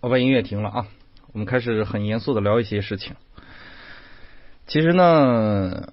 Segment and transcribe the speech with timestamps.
[0.00, 0.86] 我把音乐停了啊，
[1.32, 3.16] 我们开始很严肃的聊一些事情。
[4.66, 5.92] 其实呢，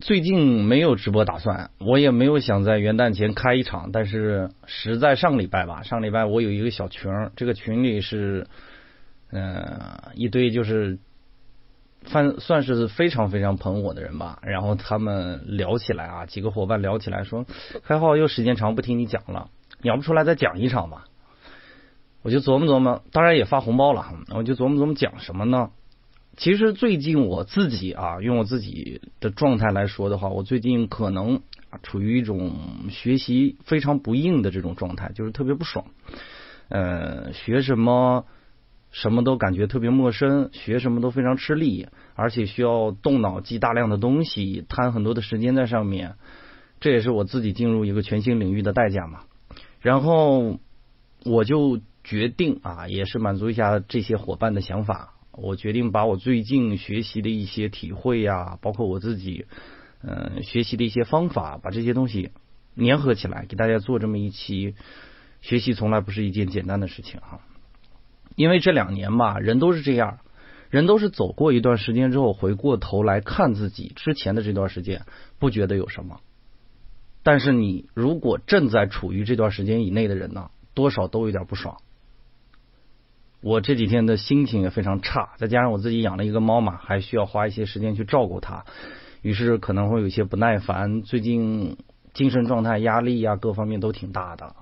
[0.00, 8.46] 最近没有直播打算，我也没有想在元旦前开一场，但是实在上礼拜吧，上礼拜我有一个小群，这个群里是
[9.30, 10.98] 嗯一堆就是
[12.06, 17.44] 算算是非常非常捧我的人吧，然后他们聊起来啊，几个伙伴聊起来说，
[17.84, 19.50] 开号又时间长不听你讲了，
[19.82, 21.04] 聊不出来再讲一场吧。
[22.24, 25.70] 我就琢磨琢磨，当然也发红包了，我就琢磨琢磨讲什么呢？
[26.38, 31.42] 其实最近我自己啊，用我自己的状态来说的话，我最近可能
[31.82, 32.52] 处于一种
[32.88, 35.84] 学习非常不硬的这种状态，就是特别不爽。
[36.70, 38.24] 呃，学什么
[38.90, 46.14] 什么都感觉特别陌生，学什么都非常吃力，而且需要动脑记大量的东西，摊很多的时间在上面。
[46.80, 49.20] 这也是我自己进入一个全新领域的代价嘛。
[49.82, 50.58] 然后
[51.22, 51.80] 我就。
[52.04, 55.14] 决定啊，也是满足一下这些伙伴的想法。
[55.32, 59.46] 我决定把我最近学习的一些体会呀，包括我自己
[60.02, 62.30] 嗯学习的一些方法，把这些东西
[62.76, 64.74] 粘合起来，给大家做这么一期。
[65.40, 67.40] 学习从来不是一件简单的事情哈，
[68.34, 70.20] 因为这两年吧，人都是这样，
[70.70, 75.04] 人都是走过一段时间之后，回过头来看自己之前的这段时间，
[75.38, 76.20] 不觉得有什么。
[77.22, 81.76] 但是你如果正在处于这段时间以内的人呢，多少都有点不爽。
[83.44, 88.64] 我这几天的心情也非常差，再加上我自己养了一个猫嘛，还需要花一些时间去照顾它，
[89.20, 91.02] 于是可能会有些不耐烦。
[91.02, 91.76] 最近
[92.14, 94.56] 精神状态、压力呀，各方面都挺大的。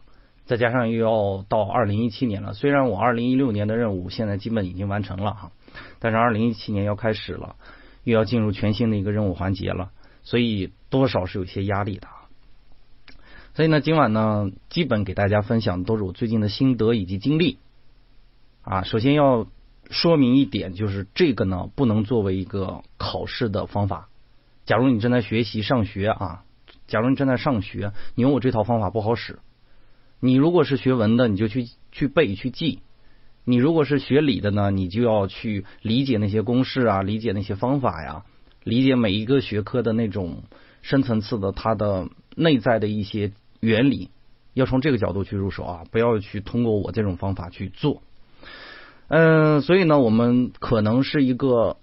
[0.47, 5.53] 再加上又要到二零一七年了，虽然我二零一六年的任务现在基本已经完成了哈，
[6.00, 7.55] 但是二零一七年要开始了，
[8.03, 9.92] 又要进入全新的一个任务环节了，
[10.25, 12.08] 所以多少是有些压力的。
[13.55, 17.58] 所以呢，今晚呢，基本给大家分享都是我最近的心得以及经历。
[18.62, 19.46] 啊，首先要
[19.91, 24.08] 说明一点，就是这个呢不能作为一个考试的方法。
[24.64, 26.44] 假如你正在学习上学啊，
[26.87, 29.41] 假如你正在上学，你用我这套方法不好使。
[30.20, 32.78] 你如果是学文的，你就去去背去记；
[33.44, 38.25] 你如果是学理的呢，你就要去理解那些公式啊，理解那些方法呀，
[38.62, 40.44] 理解每一个学科的那种
[40.82, 44.10] 深层次的它的内在的一些原理，
[44.54, 48.00] 要从这个角度去入手啊，不要去通过我这种方法去做。
[49.15, 51.77] 嗯，所以呢，我们可能是一个，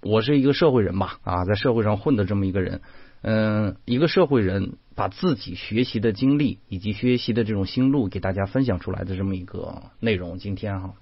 [0.00, 2.82] 我是一个社会人吧，啊，在社会上混的这么一个人，
[3.22, 10.94] 嗯，一个社会人把自己学习的经历以及学习的这种心路给大家分享出来的这么一个内容，今天哈，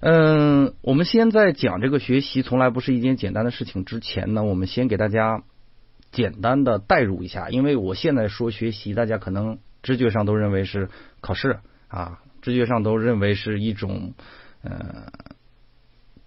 [0.00, 5.44] 嗯，我们先在讲这个学习从来不是一件简单的事情之前呢，我们先给大家
[6.10, 10.88] 简单的代入一下，因为我现在说学习，大家可能直觉上都认为是
[11.20, 14.14] 考试啊，直觉上都认为是一种。
[14.64, 15.12] 呃，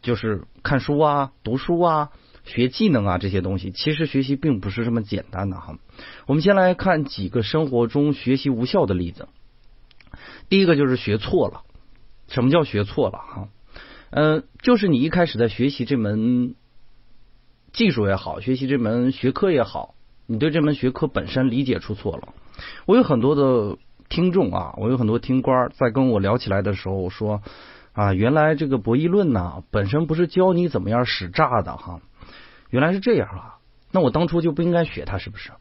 [0.04, 2.12] 就是看书啊、读书啊、
[2.46, 5.80] 学技能啊这些东西，其实学习并不是这么简单的哈。
[6.28, 9.28] 我们先来看几个生活中学习无效的例子。
[10.50, 11.64] 第一个就是学错了。
[12.28, 13.50] 什么叫学错了哈？
[14.12, 16.56] 嗯，就是你一开始在学习这门
[17.74, 19.96] 技术也好，学习这门学科也好，
[20.28, 22.34] 你对这门学科本身理解出错了。
[22.86, 23.78] 我有很多的
[24.10, 27.42] 听众啊，我有很多听官在跟我聊起来的时候说。
[27.98, 32.00] 啊，原来这个博弈论呢，本身不是教你怎么样使诈的哈，
[32.70, 33.58] 原来是这样啊，
[33.92, 35.52] 那我当初就不应该学它，是不是？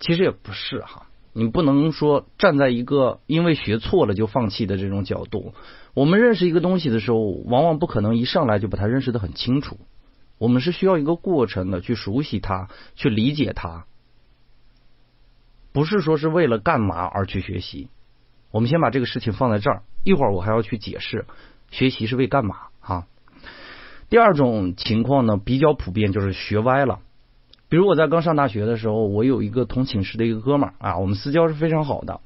[0.00, 5.54] 其实也不是哈，你不能说站在一个因为学错了就放弃的这种角度。
[5.94, 9.78] 我们认识一个东西的时候，往往不可能一上来就把它认识的很清楚，
[10.38, 13.86] 我们是需要一个过程的，去熟悉它，去理解它，
[15.70, 17.90] 不是说是为了干嘛而去学习。
[18.50, 21.26] 我们先把这个事情放在这儿，一会儿我还要去解释。
[21.70, 23.06] 学习是为干嘛啊？
[24.08, 26.98] 第二种情况呢，比较普遍就是学歪了。
[27.68, 32.20] 比如我在刚上大学的时候，我有一个同寝室的一个哥们儿啊，我们私交是非常好的。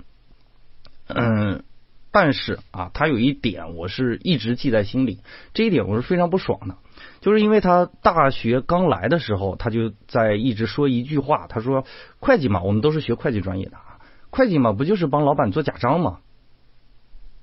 [1.08, 1.62] 嗯，
[2.10, 5.20] 但是啊，他有一点我是一直记在心里，
[5.52, 6.76] 这一点我是非常不爽的，
[7.20, 11.84] 就是因为他大学刚来的时候，他就在一直说一句话，他说
[12.18, 14.00] ：“会计嘛，我们都是学会计专业的啊，
[14.30, 16.20] 会计嘛，不就是帮老板做假账吗？”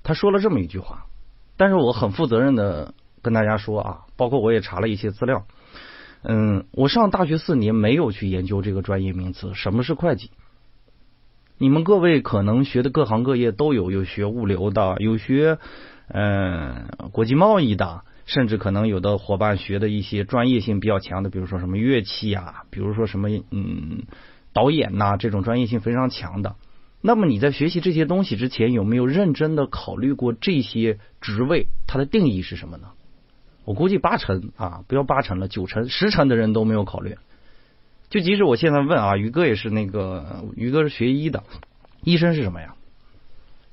[0.02, 1.06] 他说了这么一句话。
[1.56, 5.46] 但是我很负责任的跟大家说啊，包括我也查了一些资料，
[6.22, 10.30] 嗯，我上大学四年没有去研究这个专业名词，什么是会计？
[11.58, 15.58] 你们各位可能学的各行各业都有，有学物流的，有学
[16.08, 24.02] 嗯国际贸易的，甚至可能有的伙伴学的一些专业性比较强的，比如说什么乐器啊，比如说什么嗯
[24.52, 26.56] 导演呐，这种专业性非常强的。
[27.04, 32.92] 那么你在学习这些东西之前，有没有认真的考虑过这些职位它的定义是什么呢？
[33.64, 37.16] 我估计八成啊，不要八成了，九成、十成的人都没有考虑。
[38.08, 41.42] 就即使我现在问啊，于哥也是那个，于哥是学医的，
[42.02, 42.76] 医生是什么呀？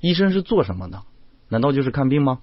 [0.00, 1.02] 医生是做什么的？
[1.48, 2.40] 难道就是看病吗？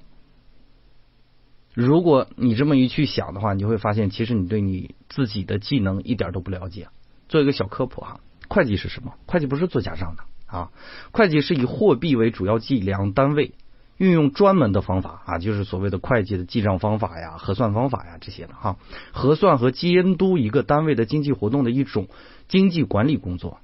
[1.73, 6.87] 如果你这么一去想的话，你就会发现，其实你对你自己的技能一点都不了解。
[7.27, 9.13] 做一个小科普哈，会计是什么？
[9.25, 10.71] 会计不是做假账的啊，
[11.11, 13.53] 会计是以货币为主要计量单位。
[13.97, 18.77] 运用专门的方法啊，就是所谓的会计的记账方法呀、核算方法呀这些的哈，
[19.11, 22.07] 核算和监督一个单位的经济活动的一种
[22.47, 23.57] 经济管理工作。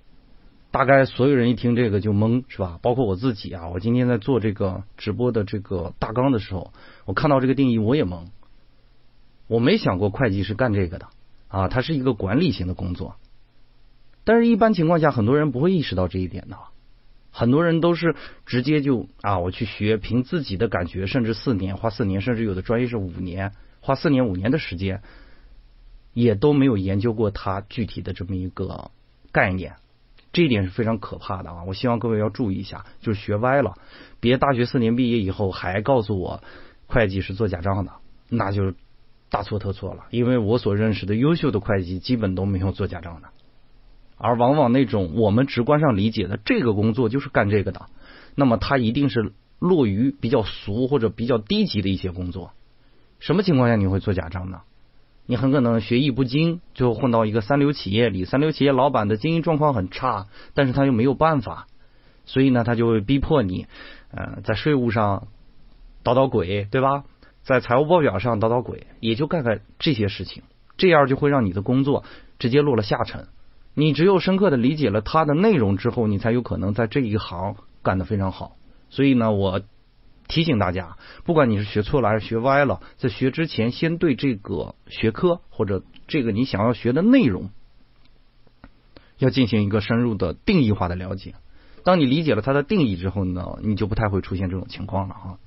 [0.72, 2.80] 大概所有人一听这个就懵是吧？
[2.82, 6.74] 包括我自己啊，我今天在做这个直播的这个大纲的时候，
[7.06, 8.26] 我看到这个定义我也懵。
[9.46, 11.10] 我没想过会计是干这个的
[11.48, 13.18] 啊，它是一个管理型的工作。
[14.24, 16.58] 但是，一般情况下，很多人不会意识到这一点的。
[17.36, 18.16] 很多人都是
[18.46, 25.02] 直接就啊，我去学，凭自己的感觉，甚至四年花四年，甚至有的专业是五年，花四年五年的时间，
[26.14, 28.92] 也都没有研究过它具体的这么一个
[29.32, 29.78] 概念，
[30.32, 31.64] 这一点是非常可怕的啊！
[31.64, 33.74] 我希望各位要注意一下，就是学歪了，
[34.20, 36.44] 别大学四年毕业以后还告诉我
[36.86, 37.94] 会计是做假账的，
[38.30, 38.76] 那就
[39.32, 43.30] 大错特错了，因为我所认识的优秀的会计基本都没有做假账的。
[44.24, 47.88] 而往往那种我们直观上理解的这个工作就是干这个的，
[48.36, 52.52] 那么他一定是落于比较俗或者比较低级的一些工作。
[53.20, 54.62] 什么情况下你会做假账呢？
[55.26, 61.68] 你很可能学艺不精，最后混到一个三流企业里，三流企业老板的经营状况很差，但是他又没有办法，
[62.26, 63.68] 所以呢，他就会逼迫你，
[64.12, 65.28] 呃，在税务上
[66.02, 67.04] 捣捣鬼，对吧？
[67.44, 70.44] 在财务报表上捣捣鬼，也就干干这些事情，
[70.78, 72.06] 这样就会让你的工作
[72.40, 73.28] 直接落了下沉。
[73.76, 78.56] 你只有深刻的理解了它的内容之后，你才有可能在这一行干得非常好。
[78.90, 79.62] 所以呢，我
[80.28, 87.50] 提醒大家，不管你是学错了还是学歪了，在学之前，先对这个学科或者这个你想要学的内容，
[89.18, 91.34] 要进行一个深入的定义化的了解。
[91.84, 95.40] 当你理解了它的定义之后呢，你就不太会出现这种情况了哈。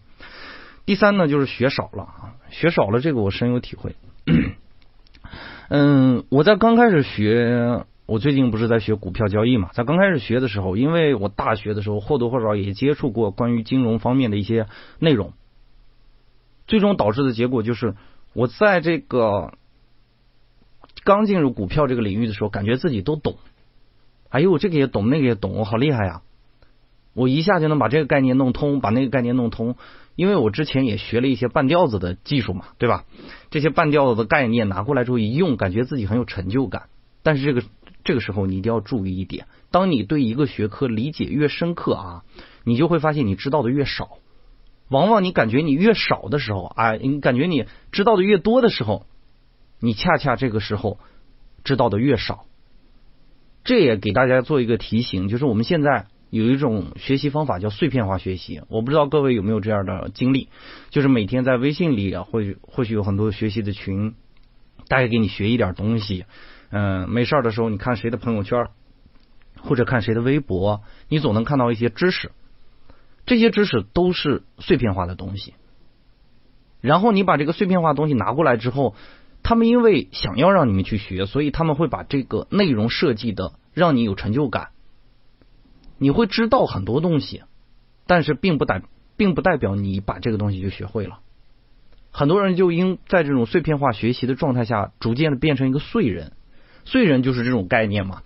[0.84, 3.94] 第三呢，就是学少了啊，学少了这个我深有体会。
[5.69, 7.84] 嗯，我在刚开始学。
[8.06, 9.70] 我最近不是在学股票交易嘛？
[9.73, 14.69] 在刚开始学的时候，因为我大学的时候或多或少也接触过关于金融方面的一些
[15.00, 15.32] 内容，
[16.69, 17.97] 最终导致的结果就是，
[18.32, 19.55] 我在这个
[21.03, 23.38] 刚进入股票这个领域的时候，感觉自己都懂。
[24.29, 26.23] 哎呦，这个也懂，那个也懂，我好厉害呀！
[27.12, 29.75] 我一下就能把这个概念弄通，把那个概念弄通，
[30.14, 33.05] 因为我之前也学了一些半吊子的技术嘛，对吧？
[33.50, 36.85] 这些半吊子的概念拿过来之后一用，感觉自己很有成就感。
[37.25, 37.67] 但是这个。
[38.06, 42.25] 这个时候你一定要注意一点，当你对一个学科理解越深刻啊，
[42.64, 44.08] 你就会发现你知道的越少。
[44.88, 49.05] 往往你感觉你越少的时候，哎，你感觉你知道的越多的时候，
[49.81, 51.00] 你恰恰这个时候
[51.64, 52.47] 知道的越少。
[53.64, 58.62] 这也给大家做一个提醒，就是我们现在有一种学习方法叫碎片化学习。
[58.69, 60.49] 我不知道各位有没有这样的经历，
[60.91, 64.14] 就是每天在微信里啊，或许或许有很多学习的群，
[64.87, 66.26] 大概给你学一点东西。
[66.70, 68.68] 嗯，没事的时候，你看谁的朋友圈，
[69.60, 72.32] 或者看谁的微博，你总能看到一些知识。
[73.24, 75.54] 这些知识都是碎片化的东西。
[76.80, 78.94] 然后你把这个碎片化东西拿过来之后，
[79.43, 84.69] 他们因为想要让你们去学，所以他们会把这个内容设计的让你有成就感。
[85.98, 87.43] 你会知道很多东西，
[88.06, 88.82] 但是并不代
[89.17, 91.20] 并不代表你把这个东西就学会了。
[92.10, 96.32] 很多人就因在这种碎片化学习的状态下，逐渐的变成一个碎人。
[96.86, 98.22] 碎人就是这种概念嘛，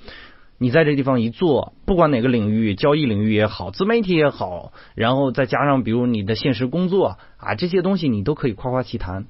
[0.58, 9.26] 你在这地方一做，不管哪个领域，交易领域也好，自媒体也好，然后再加上比如你的现实工作啊，这些东西你都可以夸夸其谈。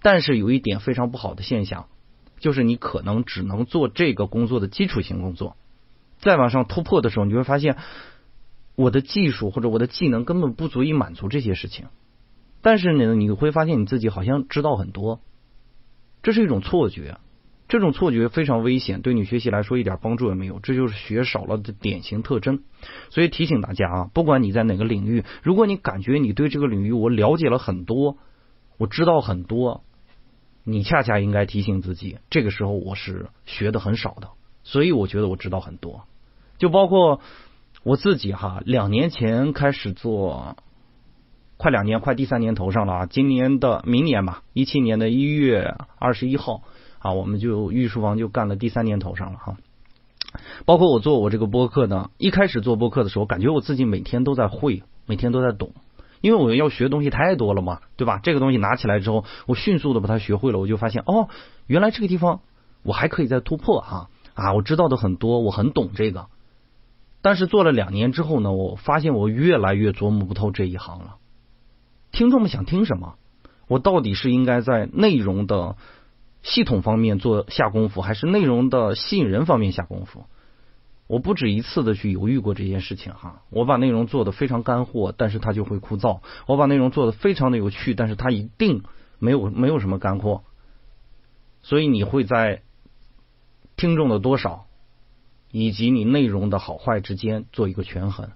[0.00, 1.86] 但是有一点非常不好的现象，
[2.38, 5.56] 就是你可能只能做这个工作的基础性工作，
[6.20, 7.76] 再往上突破的时候，你会发现
[8.76, 11.86] 我的技术或者我的技能根本不足以满足这些事情。
[12.62, 15.20] 但是呢，你会发现你自己好像知道很多，
[16.22, 17.18] 这是一种错觉。
[17.68, 22.62] 这种错觉非常危险，对你学习来说一点帮助也没有，这就是学少了的典型特征。
[23.10, 28.16] 所以提醒大家啊，不管你在哪个领域，如果你感觉你对这个领域我了解了很多，
[28.78, 29.84] 我知道很多，
[30.64, 34.30] 你恰恰应该提醒自己，这个时候我是学的很少的。
[34.64, 36.04] 所以我觉得我知道很多，
[36.56, 37.20] 就包括
[37.82, 40.56] 我自己哈，两年前开始做，
[41.58, 46.62] 快两年，快第三年头上了啊，今年的明年吧，一七年的一月二十一号。
[46.98, 49.56] 啊，我们就御书房就干了第三年头上了哈。
[50.66, 55.72] 包括我做我这个播客呢，一开始做播客的时候，感觉我自己每天都在会，每天都在懂，
[56.20, 58.20] 因为我要学东西太多了嘛，对吧？
[58.22, 61.28] 这个东西拿起来之后，我迅速的把它学会了，我就发现哦，
[61.66, 62.40] 原来这个地方
[62.82, 64.52] 我还可以再突破哈啊！
[64.52, 66.26] 我知道的很多，我很懂这个。
[67.22, 71.16] 但是做了两年之后呢，我发现我越来越琢磨不透这一行了。
[72.12, 73.14] 听众们想听什么？
[73.66, 75.76] 我到底是应该在内容的
[76.42, 80.26] 系统方面做下功夫，还是内容的吸引人方面下功夫？
[81.06, 83.42] 我不止一次的去犹豫过这件事情哈。
[83.50, 88.84] 我把内容做的非常干货，但是它就会枯燥；我把内容做的非常的有趣，但是它一定
[89.18, 90.44] 没有没有什么干货。
[91.62, 92.62] 所以你会在
[93.76, 94.66] 听众的多少？
[95.50, 98.32] 以及你内容的好坏之间做一个权衡，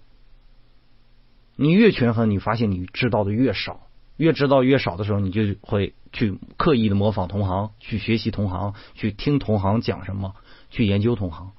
[1.57, 3.83] 你越权衡，你发现你知道的越少，
[4.17, 10.35] 越知道越少的时候，你就会去刻意的模仿同行，去学习同行，去听同行讲什么，
[10.71, 11.53] 去研究同行，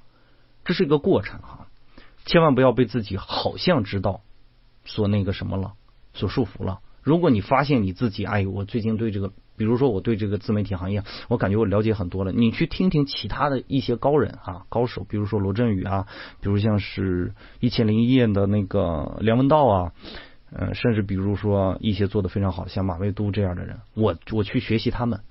[0.65, 1.67] 这是一个过程哈，
[2.25, 4.21] 千万不要被自己好像知道
[4.85, 5.73] 所那个什么了，
[6.13, 6.79] 所束缚了。
[7.01, 9.31] 如果你发现你自己，哎，我最近对这个。
[9.55, 12.31] 比如说，我对这个自媒体行业，我感觉我了解很多了。
[12.31, 16.07] 你去听听其他的一些高人啊、高手，比如说罗振宇啊，
[16.41, 19.91] 比如像是一千零一夜的那个梁文道啊，
[20.55, 25.21] 嗯，甚至比如说一些做的非常好，像马未都这样的人，我我去学习他们，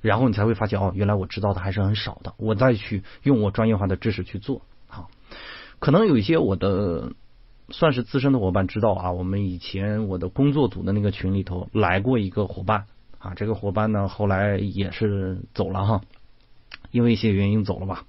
[0.00, 2.34] 然后你才会发现哦，原来我知道的还是很少的。
[2.36, 5.10] 我再去用我专业化的知识去做，好，
[5.78, 7.12] 可能有一些我的
[7.68, 12.86] 算是资深的伙伴知道啊，我们以前我的工作组的那个群里头来过一个伙伴。
[13.18, 16.00] 啊，这个伙伴呢，后来也是走了哈，
[16.90, 18.06] 因为一些原因走了吧。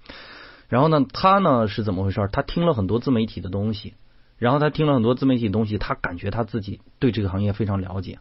[0.70, 2.30] 然后呢，他呢是怎么回事？
[2.32, 3.94] 他听了很多自媒体的东西，
[4.42, 8.18] 然后他听了很多自媒体东西，他感觉他自己对这个行业非常了解，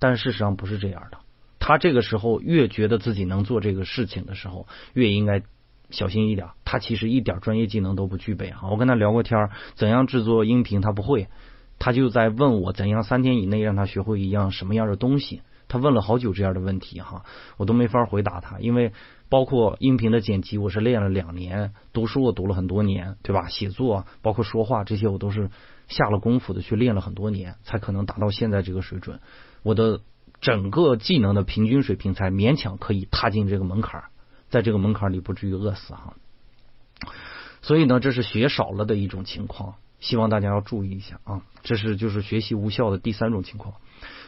[0.00, 1.18] 但事实上不是这样的。
[1.60, 5.42] 他这个时候越觉得自己能做这个事情的时候，越应该
[5.90, 6.48] 小心一点。
[6.64, 8.62] 他其实一点专业技能都不具备啊。
[8.68, 11.28] 我跟他聊过天，怎样制作音频他不会，
[11.78, 15.42] 他就在问我怎样三天以内让他学会一样什么样的东西。
[15.68, 17.24] 他问了好久这样的问题哈，
[17.56, 18.92] 我都没法回答他，因为
[19.30, 23.48] 包括音频的剪辑，我是练了两年；读书我读了很多年，对吧？
[23.48, 25.50] 写作包括说话这些，我都是
[25.86, 29.20] 下了功夫的去练了很多年，才可能达到现在这个水准。
[29.62, 30.00] 我的
[30.40, 34.02] 整个技能的平均水平才勉强可以踏进这个门槛，
[34.48, 36.14] 在这个门槛里不至于饿死哈。
[37.62, 41.42] 所以呢，这是学少了的一种情况，希望大家要注意一下啊。
[41.62, 43.74] 这是就是学习无效的第三种情况。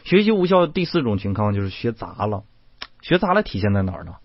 [0.05, 2.45] 学习无效的第四种情况就是学杂了，
[3.01, 4.15] 学杂了体现在哪儿呢？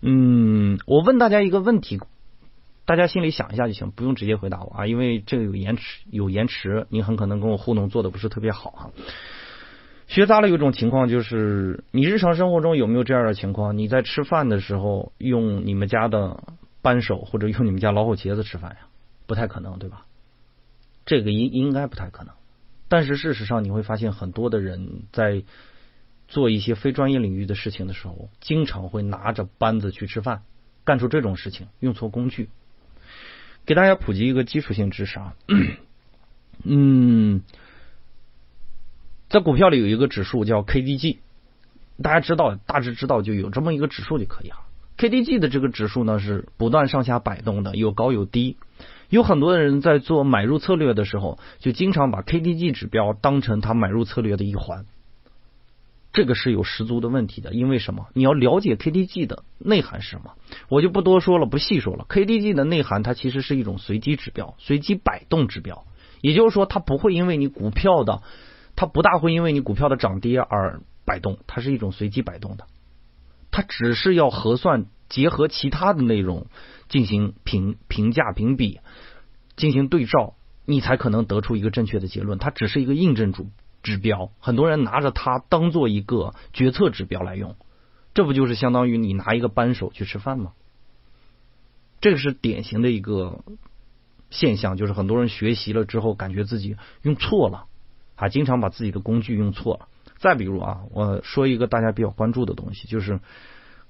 [0.00, 2.00] 嗯，我问大家一个问题，
[2.84, 8.82] 大家心里想一下就行，不用直接回答我啊，因为这个有延迟，有延迟，你很可能跟我互动做的不是特别好啊。
[10.06, 13.78] 学杂了有一种情况就是，你日常生活中有没有这样的情况？
[13.78, 16.44] 你在吃饭的时候用你们家的
[16.82, 18.76] 扳手或者用你们家老虎钳子吃饭呀？
[19.26, 20.04] 不太可能，对吧？
[21.06, 22.34] 这个应应该不太可能。
[22.88, 25.42] 但是事实上，你会发现很多的人在
[26.34, 30.42] 做一些非专业领域的事情的时候，经常会拿着扳子去吃饭，
[30.84, 32.48] 干出这种事情，用错工具。
[33.64, 35.34] 给大家普及一个基础性知识啊，
[36.64, 37.42] 嗯，
[39.28, 41.18] 在股票里有一个指数叫 KDJ，
[42.02, 44.56] 大家知道，大致知道就有这么一个指数就可以了。
[44.98, 48.56] KDJ 的这个指数呢是不断上下摆动的，有高有低。
[49.08, 54.84] 有很多的人在做买入策略的时候，就经常把 KDJ 指标当成他买入策略的一环，
[56.14, 57.52] 这个是有十足的问题的。
[57.52, 58.06] 因为什么？
[58.14, 60.32] 你要了解 KDJ 的内涵是什么，
[60.70, 62.06] 我就不多说了，不细说了。
[62.08, 65.84] KDJ 的内涵它其实是一种随机指标，随机摆动指标，
[66.22, 68.22] 也就是说，它不会因为你股票的，
[68.76, 72.64] 它不大会因为你股票的涨跌而摆动，它是一种随机摆动的，
[73.50, 76.46] 它只是要核算结合其他的内容。
[76.86, 78.78] 进行评评价评比，
[79.56, 80.34] 进行对照，
[80.66, 82.38] 你才可能得出一个正确的结论。
[82.38, 83.48] 它只是一个印证主
[83.84, 87.54] 指标，很多人拿着它当做一个决策指标来用，
[88.14, 90.54] 这不就是相当于你拿一个扳手去吃饭吗？
[92.00, 93.44] 这个是典型的一个
[94.30, 97.66] 现象，就是很多人学习了之后，感觉自己用错了，
[98.16, 99.86] 啊，经常把自己的工具用错了。
[100.18, 103.20] 再比如啊，我说一个大家比较关注的东西，就是。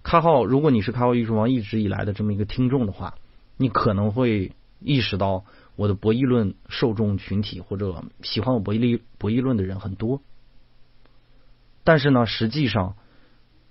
[0.07, 3.15] 开号，如果你是开号艺术王一直以来的这么一个听众的话，
[3.57, 5.47] 你可能会意识到
[5.77, 10.21] 我的博弈论受众群体或者喜欢我博弈论博弈论的人很多。
[11.83, 12.97] 但是呢，实际上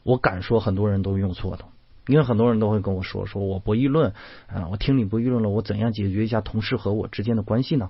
[0.04, 1.66] 我敢说很多人都用错的，
[2.08, 4.14] 因为很多人都会跟我说，说我博弈论
[4.48, 7.90] 啊，我听你博弈论了，我怎样解决一下同事和我之间的关系呢？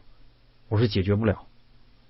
[0.69, 1.47] 我是解决不了，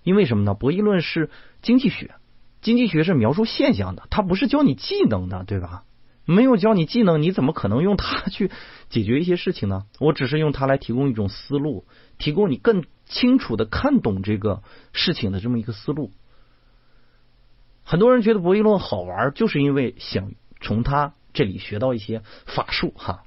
[0.03, 0.53] 因为什么呢？
[0.53, 1.29] 博弈论是
[1.61, 2.15] 经济学，
[2.61, 5.83] 经济学是描述现象的，它不是教你技能的，对吧？
[6.25, 8.49] 没有教你技能，你怎么可能用它去
[8.89, 9.85] 解决一些事情呢？
[9.99, 11.85] 我只是用它来提供一种思路，
[12.17, 14.63] 提供你更清楚的看懂这个
[14.93, 16.11] 事情的这么一个思路。
[17.83, 23.23] 很多人觉得博弈论好玩，就是因为想从他这里学到一些法术哈，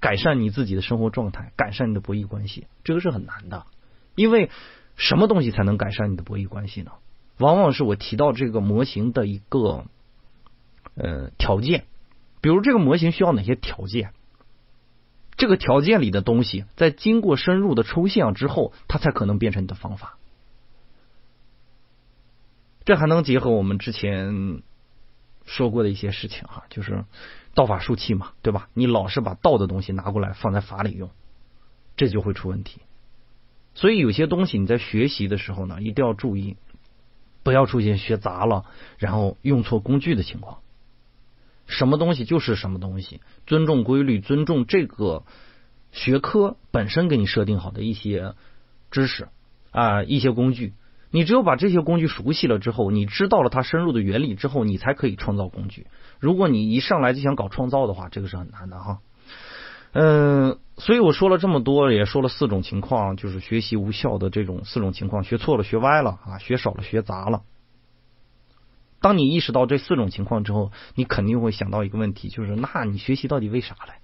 [0.00, 3.66] 改善你自己的生活状态，改善你的博弈关系，这个是很难的。
[4.16, 4.50] 因为
[4.96, 6.90] 什么东西才能改善你的博弈关系呢？
[7.38, 9.84] 往往是我提到这个模型的一个
[10.96, 11.84] 呃条件，
[12.44, 14.12] 比如这个模型需要哪些条件？
[15.34, 20.18] 这个条件里的东西，在经过深入的抽象之后，它才可能变成你的方法。
[22.84, 24.62] 这还能结合我们之前
[25.46, 27.06] 说过的一些事情哈，就是
[27.54, 28.68] 道法术器嘛，对吧？
[28.74, 31.08] 你老是把道的东西拿过来放在法里用，
[31.96, 32.82] 这就会出问题。
[33.74, 36.58] 所以有些东西你在学习的时候呢，一定要注意。
[37.42, 38.66] 不要出现学杂了，
[38.98, 40.58] 然后用错工具的情况。
[41.66, 45.24] 什么东西就是什么东西，尊重规律，尊重这个
[45.92, 48.34] 学科本身给你设定好的一些
[48.90, 49.28] 知识
[49.70, 50.72] 啊，一些工具。
[51.10, 55.86] 你只有把这些工具熟悉了之后，你知道了它深入的原理之后，你才可以创造工具。
[56.18, 58.98] 如果你一上来就想搞创造的话，这个是很难的哈。
[59.92, 67.42] 嗯，所以我说了这么多，也说了四种情况，就是学习无效的这种四种情况：学错了、学歪了啊，学少了、学杂了。
[69.04, 73.96] 当你意识到这四种情况之后，你肯定会想到一个问题，就是那你学习到底为啥嘞？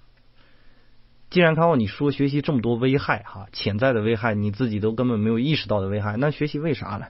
[1.30, 7.07] 既然看到你说学习这么多危害哈，潜在的危害，你自己都根本没有意识到的危害，那学习为啥嘞？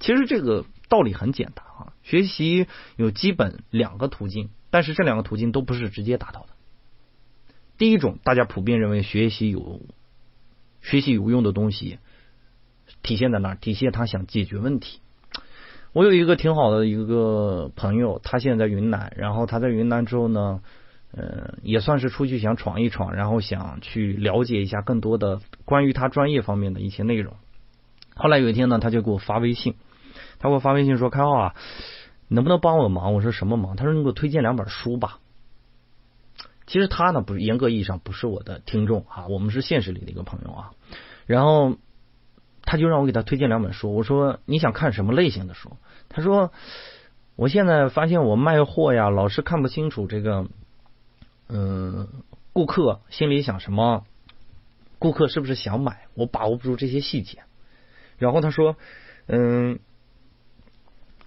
[0.00, 6.54] 其实这个道理很简单啊，学习有基本两个途径，但是这两个途径都不是直接达到的。
[7.76, 9.82] 第一种，大家普遍认为学习有
[10.80, 11.98] 学习有用的东西，
[13.02, 13.54] 体现在哪？
[13.54, 15.00] 体现他想解决问题。
[15.94, 20.60] 我有一个挺好的一个朋友，他现在在云南，然后他在云南之后呢，
[21.12, 27.34] 呃，也算是出去想闯一闯，然后想去了解一下更多的关于他专业方面的一些内容。
[28.16, 29.76] 后来有一天呢，他就给我发微信，
[30.40, 31.54] 他给我发微信说：“开浩啊，
[32.26, 35.20] 能不能帮我忙？”我说：“什么忙？”他说：“你给我推荐两本书吧。”
[36.66, 40.70] 其实他呢，不是严格意义上不是我的听众啊，我们是现实里的一个朋友啊。
[41.26, 41.76] 然后
[42.62, 45.76] 他就让我给他推荐两本书，我说你想看什么类型的书？
[46.14, 46.52] 他说
[47.34, 50.46] 我现在发现我卖货呀，老是看不清楚这个，
[51.48, 52.06] 嗯，
[52.52, 54.04] 顾客心里想什么，
[55.00, 57.40] 顾客是不是想买，我把握不住这些细节。
[58.16, 58.76] 然后他说，
[59.26, 59.80] 嗯，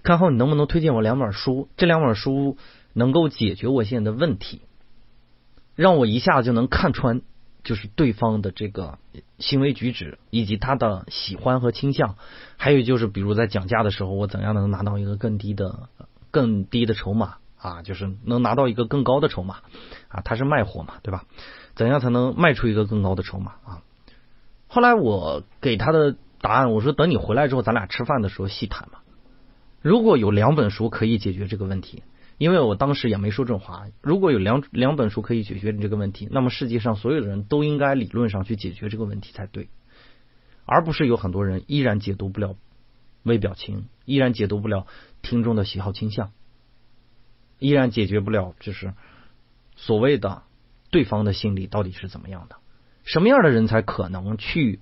[0.04, 1.68] 看后你能不能推荐我两本书？
[1.76, 2.58] 这两本书
[2.94, 4.62] 能够解决我现在的问题。
[5.76, 7.22] 让我一下就能看穿，
[7.68, 8.98] 就是对方的这个
[9.40, 12.16] 行为举止，以及他的喜欢和倾向，
[12.56, 15.90] 还有就是，比如在讲价的时候，我怎样能拿到一个更低的、
[16.32, 17.82] 更低的筹码啊？
[17.82, 19.58] 就是能拿到一个更高的筹码
[20.08, 20.22] 啊？
[20.24, 21.26] 他是卖货嘛，对吧？
[21.76, 23.84] 怎样才能卖出一个更高的筹码啊？
[24.70, 29.00] 后来我给他的答案，我说等你回来之后，咱俩吃饭的时候细谈嘛。
[29.82, 32.02] 如果有两本书可以解决这个问题。
[32.38, 33.88] 因为我当时也没说这种话。
[34.02, 39.70] 如果有两两本书可以解决你这个问题，那么世界上所有的人都应该理论上去解决这个问题才对，
[40.66, 42.56] 而不是有很多人依然解读不了
[43.24, 44.86] 微表情，依然解读不了
[45.22, 46.32] 听众的喜好倾向，
[47.58, 48.94] 依然解决不了就是
[49.76, 50.44] 所谓的
[50.92, 52.58] 对方的心理到底是怎么样的？
[53.04, 54.82] 什么样的人才可能去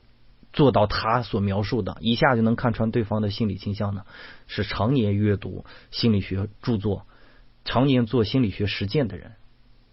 [0.51, 4.03] 做到他所描述的，一下就能看穿对方的心理倾向呢？
[4.47, 7.05] 是常年阅读心理学著作。
[7.65, 9.33] 常年做心理学实践的人，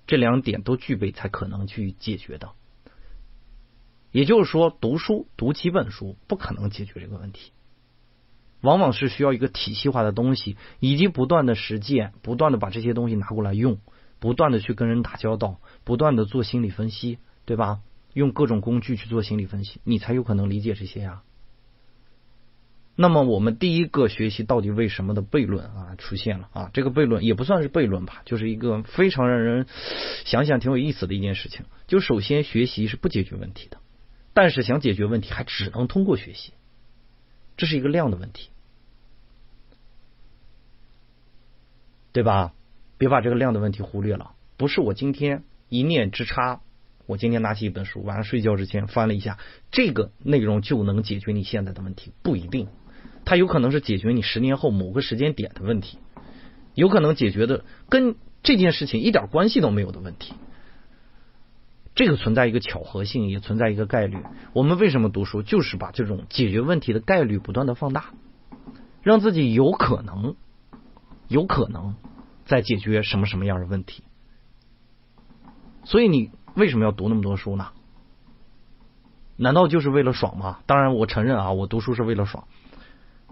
[0.07, 2.51] 这两点都具备才可能去解决的。
[4.13, 7.53] 也就是说，读书读几本书不可能解决这个问题，
[8.61, 13.79] 往往是需要一个体系化的东西，以及不断的实践，不断的把这些东西拿过来用，
[14.21, 17.81] 不断的去跟人打交道，不断的做心理分析，对吧？
[18.13, 21.23] 用各种工具去做心理分析，你才有可能理解这些呀。
[22.95, 29.67] 那么我们第一个学习到底为什么的悖论啊出现了啊，这个悖论也不算是悖论吧，就是一个非常让人
[30.25, 31.65] 想想挺有意思的一件事情。
[31.87, 33.79] 就首先学习是不解决问题的，
[34.35, 36.53] 但是想解决问题还只能通过学习，
[37.57, 38.51] 这是一个量的问题，
[42.13, 42.53] 对吧？
[42.99, 44.33] 别把这个量的问题忽略了。
[44.59, 46.61] 不是我今天一念之差，
[47.07, 49.39] 我今天拿起一本书，晚上睡觉之前翻了一下，
[49.71, 52.69] 这个内容就能解决你现在的问题，不一定。
[53.25, 55.99] 它有可能是解决你十年后某个时间点的问题，
[56.75, 60.35] 有可能解决的跟这件事情一点关系都没有的问题。
[61.95, 64.17] 这个存在一个巧合性，也存在一个概率。
[64.55, 68.15] 我们为什么读书，就是把这种解决问题的概率不断的放大，
[69.03, 70.35] 让自己有可能，
[71.29, 71.95] 有可能
[72.47, 74.05] 在解决什么什么样的问题。
[75.85, 77.69] 所以你为什么要读那么多书呢？
[79.37, 80.61] 难道就是为了爽吗？
[80.67, 82.49] 当然，我承认啊，我读书是为了爽。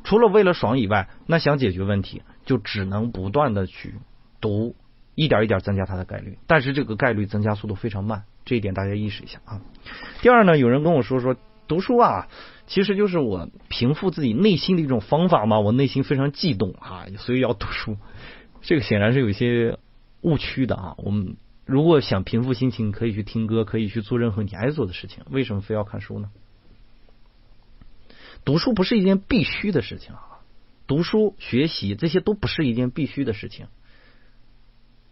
[0.04, 3.94] 除了为了爽以外，那想解决问题，就只能不断的去
[4.40, 4.74] 读，
[5.14, 6.38] 一点一点增加它的概率。
[6.46, 9.60] 但是这个概率增加速度非常慢，这一点大家意识一下啊。
[10.22, 11.36] 第二呢，有人跟我说说
[11.68, 12.28] 读书啊，
[12.66, 15.60] 其实就是我平复自己内心的一种方法嘛。
[15.60, 17.96] 我内心非常悸动啊，所以要读书。
[18.62, 19.78] 这个显然是有一些
[20.22, 20.94] 误区的啊。
[20.98, 25.22] 我们如果想平复心情，可以去听歌，可以去做任何你爱做的事情。
[25.30, 26.30] 为什么非要看书呢？
[28.44, 30.40] 读书不是一件必须的事情啊，
[30.86, 33.66] 读书学习这些都不是一件必须的事情。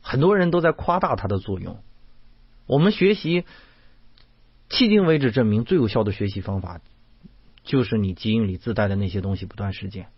[0.00, 1.82] 很多人都在夸大它的作用。
[2.66, 3.42] 我们学习
[4.70, 6.80] 迄今为止证明最有效的学习方法，
[7.62, 10.08] 就是你基因里自带的那些东西不断实践，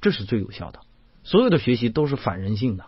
[0.00, 0.80] 这是最有效的。
[1.22, 2.86] 所有的学习都是反人性的，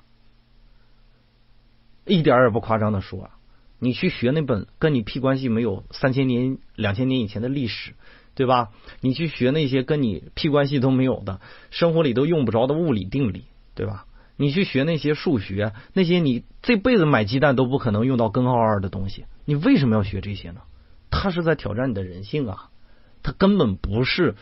[2.05, 3.31] 一点也不夸张的说啊，
[3.79, 7.95] 你去学那本跟你屁关系没有三千年、两千年以前的历史。
[8.37, 8.69] 对吧？
[9.01, 14.07] 你去学那些跟你屁关系都没有的，生活里都用不着的物理定理，对吧？
[14.37, 20.61] 你去学那些数学，那些你这辈子买鸡蛋都不可能用到根号二的东西，你为什么要学这些呢？
[21.11, 22.69] 它是在挑战你的人性啊！
[23.23, 24.35] 它根本不是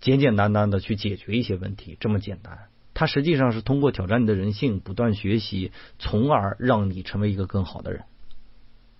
[0.00, 2.58] 简简单单的去解决一些问题这么简单，
[2.94, 8.02] 它实际上是通过挑战你的人性，不断学习，从而让你成为一个更好的人。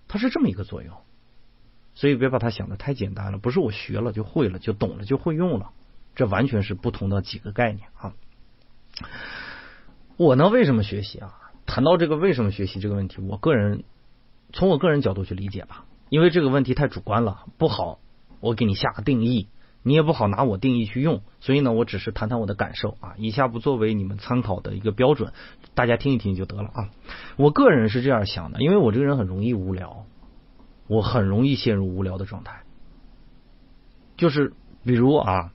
[0.07, 0.95] 它是这么一个作用。
[1.93, 5.71] 所以别把它想的太简单了，不是我学了就会了，就懂了就会用了，
[6.15, 8.13] 这完全是不同的几个概念啊。
[10.17, 11.37] 我呢，为什么学习啊？
[11.65, 13.83] 谈到这个为什么学习这个问题，我个人
[14.51, 17.99] 从我个人角度去理解吧，因为这个问题太主观了，不好
[18.39, 19.47] 我给你下个定义，
[19.83, 25.33] 你也不好拿我定义去用，所以呢，我只是谈谈我的感受啊，以下不作为你们参考的一个标准，
[25.73, 26.89] 大家听一听就得了啊。
[27.37, 30.05] 我个人是这样想的，因为我这个人很容易无聊。
[30.91, 32.63] 我很容易陷入无聊的状态，
[34.17, 34.51] 就是
[34.83, 35.53] 比如啊，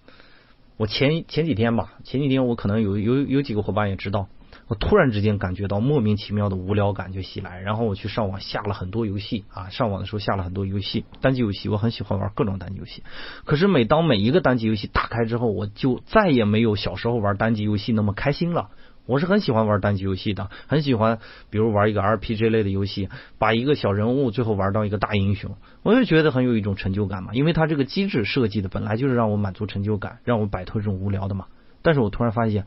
[0.79, 4.29] 我前前几天吧，前几天我可能有有有几个伙伴也知道，
[4.67, 13.03] 我突然之间感觉到莫名其妙的无聊感就袭来，然后我去上网下了很多游戏啊，上网的时候下了很多游戏，单机游戏，我很喜欢玩各种单机游戏。
[13.45, 18.71] 可是每当每一个单机游戏打开之后，我就再也没有小时候玩单机游戏那么开心了。
[19.07, 27.33] 我是很喜欢玩单机游戏的，很喜欢，比如玩一个 RPG 类的游戏，把一个小人物最后玩到一个大英雄，我就觉得很有一种成就感嘛。
[27.33, 31.47] 因为它这个机制设计的本来就是让我满足成就感，让我摆脱这种无聊的嘛。
[31.83, 32.67] 但是我突然发现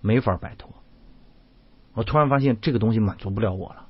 [0.00, 0.70] 没法摆脱，
[1.94, 3.86] 我突然发现这个东西满足不了我了。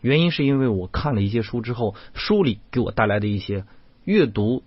[0.00, 3.64] 原因是因为我看了一些书之后，书里给我带来的一些
[4.04, 4.62] 阅读，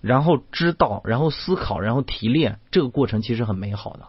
[0.00, 4.08] 然后知道，然后思考，然后提炼，这个过程其实很美好的。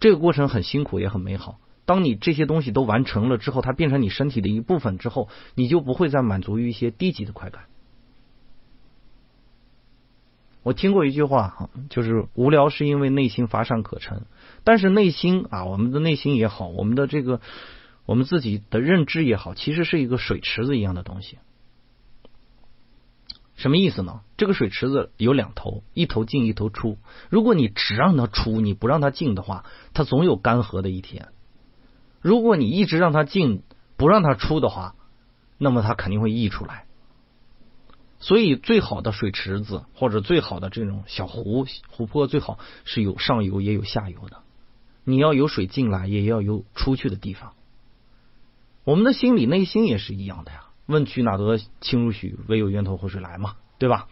[0.00, 1.60] 这个过程很辛苦，也很美好。
[1.84, 7.64] 当你这些东西都完成了之后，它变成你身体的一部分之后，你就不会再满足于一些低级的快感。
[10.62, 14.26] 我听过一句话哈，就是无聊是因为内心乏善可陈。
[14.62, 17.40] 但是内心啊，我们的内心也好，我们的这个
[18.04, 21.38] 我们自己的认知也好，其实是一个水池子一样的东西。
[23.60, 24.22] 什么意思呢？
[24.38, 26.96] 这个水池子有两头，一头进一头出。
[27.28, 31.28] 如果你只让它出，你不让它进的话，它总有干涸的一天。
[32.22, 33.62] 如果你一直让它进，
[33.98, 34.94] 不让它出的话，
[35.58, 36.86] 那么它肯定会溢出来。
[38.18, 44.38] 所以，最好的水池子或者最好的这种小湖湖泊，最好是有上游也有下游的。
[45.04, 47.52] 你要有水进来，也要有出去的地方。
[48.84, 50.64] 我们的心理内心也是一样的呀。
[50.90, 52.36] 问渠哪得清如许？
[52.48, 54.08] 唯有源头活水来嘛，对吧？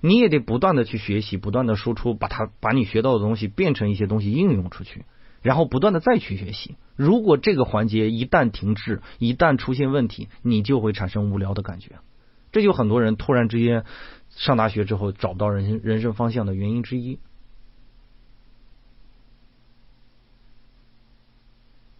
[0.00, 5.04] 你也得不断的去学习，不断的输出，把它把你学到的东西变成一些东西应用出去，
[5.42, 6.76] 然后不断的再去学习。
[6.94, 11.96] 如果这个环节一旦停滞，一旦出现问题，你就会产生无聊的感觉。
[12.52, 13.84] 这就很多人突然之间
[14.30, 17.18] 上大学之后找不到人生人生方向的原因之一，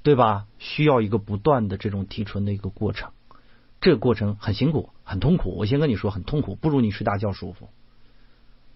[0.02, 0.46] 对吧？
[0.58, 3.10] 需要一个不断的这种提纯的一个过程。
[3.80, 5.56] 这个过程很辛苦，很痛苦。
[5.56, 7.68] 我先跟你说，很痛苦，不如你睡大觉舒服。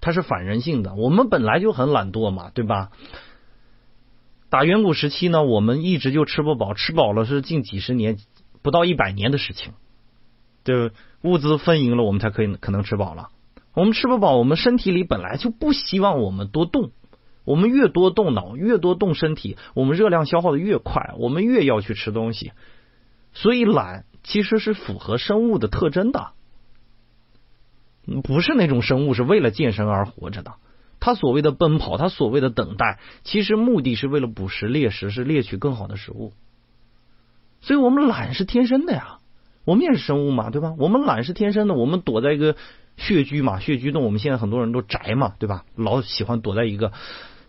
[0.00, 2.90] 它是反人性的，我们本来就很懒惰嘛，对吧？
[4.48, 8.18] 打远古时期呢，我们一直就吃不饱，吃饱了是近几十年、
[8.62, 9.72] 不到一百年的事情。
[10.64, 13.30] 对，物资丰盈了，我们才可以可能吃饱了。
[13.74, 16.90] 我们吃不饱，我们身体里本来就不希望我们多动。
[17.44, 22.52] 我们越多动脑，越多动身体，我们热量消耗的越快，我们越要去吃东西。
[23.32, 24.04] 所以懒。
[24.22, 26.32] 其实是符合生物的特征的，
[28.22, 30.54] 不是那种生物是为了健身而活着的。
[31.00, 36.32] 他所谓的奔跑，他所谓的等待，其实目的是为了捕食猎食，是猎取更好的食物。
[37.60, 39.18] 所以我们懒是天生的呀，
[39.64, 40.74] 我们也是生物嘛，对吧？
[40.78, 42.56] 我们懒是天生的，我们躲在一个
[42.96, 45.64] 穴居嘛，穴居洞，我们现在很多人都宅嘛，对吧？
[45.74, 46.92] 老喜欢躲在一个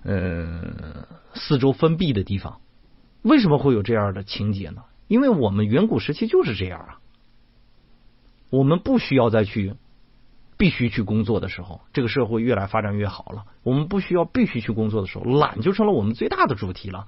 [0.04, 2.60] 呃四周封闭的地方。
[3.22, 4.84] 为什么会有这样的情节呢？
[5.08, 7.00] 因为我们远古时期就是这样啊。
[8.50, 9.76] 我们不需要再去
[10.58, 13.46] 必须去工作的时候，这个社会越来发展越好了。
[13.64, 17.08] 我们不需要必须去工作的时候，懒就成了我们最大的主题了。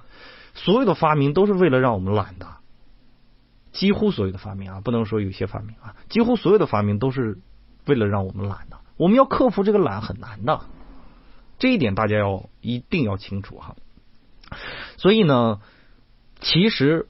[0.55, 2.47] 所有的发明都是为了让我们懒的，
[3.71, 7.37] 几乎所有的发明啊，不能说有些发明啊，几乎所有的发明都是
[7.85, 8.79] 为了让我们懒的。
[8.97, 10.61] 我们要克服这个懒很难的，
[11.59, 13.75] 这一点大家要一定要清楚哈。
[14.97, 15.59] 所以呢，
[16.39, 17.07] 其实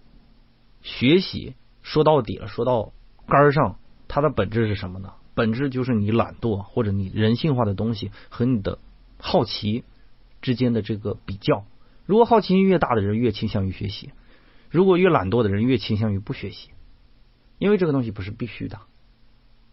[0.86, 2.93] 学习说到底了，说到
[3.28, 3.80] 根儿上。
[4.08, 5.13] 它的本质是什么呢？
[5.34, 8.78] 本质就是你懒惰或者你人性化的东西和你的
[9.19, 9.84] 好奇
[10.43, 11.65] 之间的这个比较。
[12.06, 14.12] 如果好奇心越大的人越倾向于学习，
[14.69, 16.69] 如果越懒惰的人越倾向于不学习，
[17.58, 18.80] 因为这个东西不是必须的，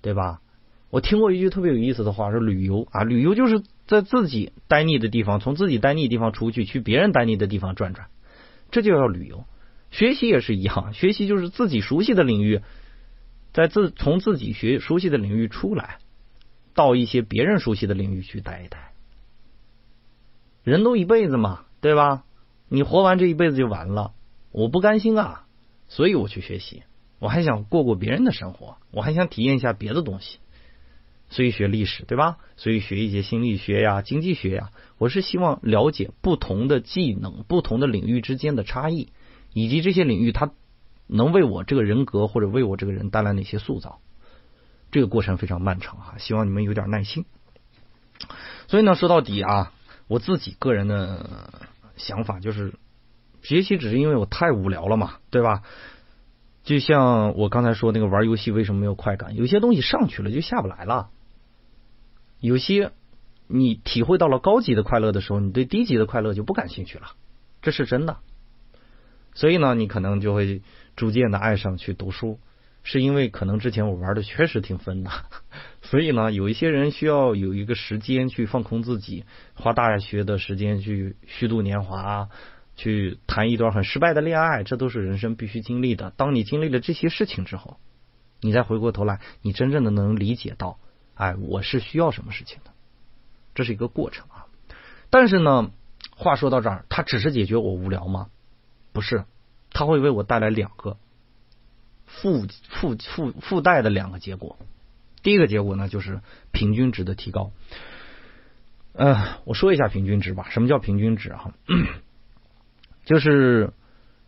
[0.01, 0.40] 对吧？
[0.88, 8.09] 我听过一句特别有意思的话，说旅游啊，旅游就是在自己待腻的地方，从自己待腻的地方出去，去别人待腻的地方转转，
[8.70, 9.44] 这就叫旅游。
[9.92, 12.62] 学习也是一样，学习就是自己熟悉的领域。
[13.52, 15.98] 在自从自己学熟悉的领域出来，
[16.74, 18.94] 到一些别人熟悉的领域去待一待。
[20.64, 22.24] 人都一辈子嘛，对吧？
[22.68, 24.14] 你活完这一辈子就完了，
[24.50, 25.44] 我不甘心啊，
[25.88, 26.85] 所以我去学习，
[27.18, 30.38] 我还想过过别人的生活，我还想体验一下别的东西，
[31.28, 32.38] 所以学历史，对吧？
[32.57, 39.09] 所以学一些心理学呀、经济学呀，我是希望了解不同的技能、不同的领域之间的差异，
[39.53, 40.51] 以及这些领域它。
[41.09, 43.99] 能为我这个人格或者为我这个人带来哪些塑造？
[44.91, 47.27] 这个过程非常漫长哈，希望你们有点耐心。
[48.67, 49.73] 所以呢，说到底啊，
[50.07, 51.51] 我自己个人的
[51.97, 52.73] 想法就是，
[53.43, 55.62] 学习只是因为我太无聊了嘛，对吧？
[56.62, 59.35] 就像我刚才说那个玩游戏为什么没有快感？
[59.35, 61.11] 有些东西上去了就下不来了。
[62.41, 62.93] 有些
[63.49, 67.09] 你体会到了高级的快乐的时候，你对低级的快乐就不感兴趣了，
[67.61, 68.19] 这是真的。
[69.35, 70.62] 所以呢，你可能就会。
[70.95, 72.38] 逐渐的爱上去读书，
[72.83, 75.11] 是因为可能之前我玩的确实挺疯的，
[75.81, 82.29] 所以呢，有一些人需要有一个时间去放空自己，花大学的时间去虚度年华，
[82.77, 86.12] 去谈一段很失败的恋爱，这都是人生必须经历的。
[86.14, 87.79] 当你经历了这些事情之后，
[88.42, 90.79] 你再回过头来，你真正的能理解到，
[91.14, 92.73] 哎，我是需要什么事情的，
[93.55, 94.45] 这是一个过程啊。
[95.09, 95.71] 但是呢，
[96.14, 98.29] 话说到这儿，它只是解决我无聊吗？
[98.92, 99.24] 不是。
[99.70, 100.98] 它会为我带来两个
[102.05, 104.59] 附附附附带的两个结果。
[105.22, 107.52] 第一个结果呢，就是平均值的提高。
[108.92, 110.48] 嗯，我说一下平均值吧。
[110.50, 111.33] 什么叫平均值？
[111.33, 111.55] 啊，
[113.07, 113.72] 就是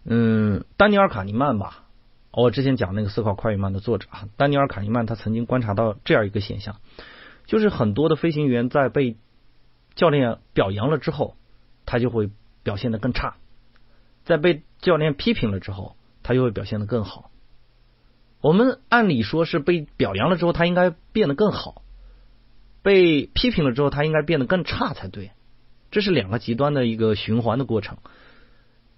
[0.05, 1.85] 嗯，丹尼尔卡尼曼吧。
[2.31, 6.81] 我之前讲那个《思考快与慢》的作者啊，丹尼尔卡尼曼他曾经观察到这样一个现象，
[7.45, 9.19] 就是很多的飞行员在被
[9.95, 11.37] 教练表扬了之后，
[11.85, 12.31] 他就会
[12.63, 13.37] 表现的更差。
[14.25, 17.31] 在被教练批评了之后，他又会表现的更好。
[18.41, 21.83] 我们按理说是被表扬了之后，他应该变得更好；
[22.83, 25.31] 被批评了之后，他应该变得更差才对。
[25.91, 27.99] 这是两个极端的一个循环的过程。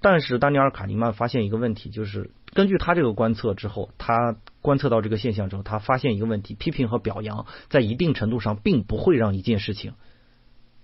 [0.01, 9.95] 但是丹尼尔卡尼曼发现一个问题，就是根据他这个观测之后，他观测到这个现象之后，他发现一个问题：批评和表扬在一定程度上并不会让一件事情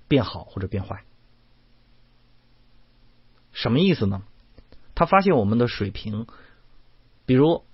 [0.09, 1.05] 变好或者变坏。
[3.52, 4.22] 什么意思呢？
[4.94, 6.26] 他发现我们的水平，
[7.26, 7.64] 比如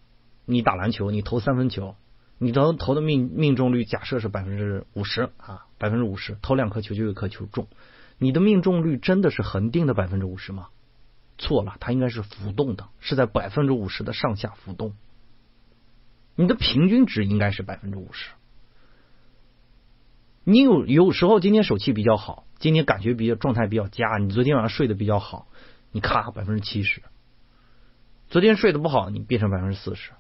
[0.45, 1.97] 你打篮球，你投三分球，
[2.39, 7.67] 你投投的命命中率假设是百分之五十啊，百分之五十，投两颗球就一颗球中。
[8.19, 10.69] 你的命中率真的是恒定的百分之五十吗？
[11.39, 14.95] 错了，它应该是浮动的，是在百分之五十的上下浮动。
[16.35, 18.31] 你的平均值应该是百分之五十。
[20.45, 25.47] 你有有时候今天手气比较好，今天感觉比较状态比较佳，你昨天晚上睡得比较好。
[25.99, 27.03] 你咔百分之七十，
[28.29, 30.13] 昨天睡得不好，你变成百分之四十，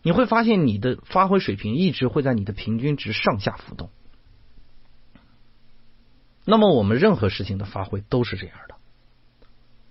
[0.00, 3.90] 你会发现你的发挥水平一直会在你的平均值上下浮动。
[6.44, 8.76] 那么我们任何事情的发挥都是这样的。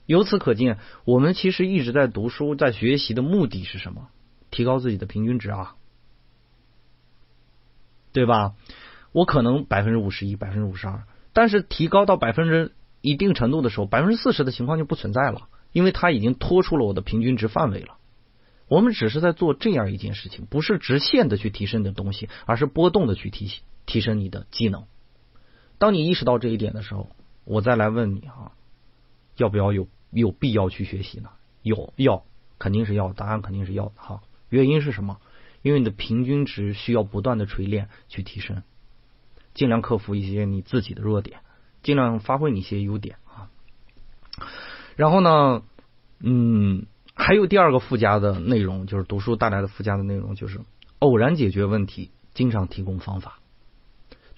[0.05, 4.07] 由此可见，我们其实一直在读书，在学习的目的是什么？
[4.49, 5.75] 提高自己的平均值啊，
[8.13, 8.55] 对吧？
[9.11, 12.71] 我可能百分之五十一、百分之五十二，但是提高到百分之。
[13.01, 17.97] 一定程度的时候，百分之四十的情况就不存在了，因为它已经脱出了我的平均值范围了。
[18.67, 23.49] 我们只是在做这样一件事情，不是直线的去提升你的东西，而是波动的去提
[23.85, 24.85] 提升你的技能。
[25.77, 27.09] 当你意识到这一点的时候，
[27.45, 28.51] 我再来问你哈，
[29.37, 31.29] 要不要有有必要去学习呢？
[31.63, 32.23] 有要
[32.59, 34.21] 肯定是要，答案肯定是要的哈。
[34.49, 35.19] 原因是什么？
[35.61, 38.63] 因为你的平均值需要不断的锤炼去提升，
[39.53, 41.39] 尽量克服一些你自己的弱点，
[41.83, 43.49] 尽量发挥你一些优点啊。
[44.95, 45.63] 然后呢，
[46.19, 50.61] 嗯，还有第二个附加的内容，就是读书带来的附加的内容，就是
[50.99, 53.39] 偶然解决问题，经常提供方法。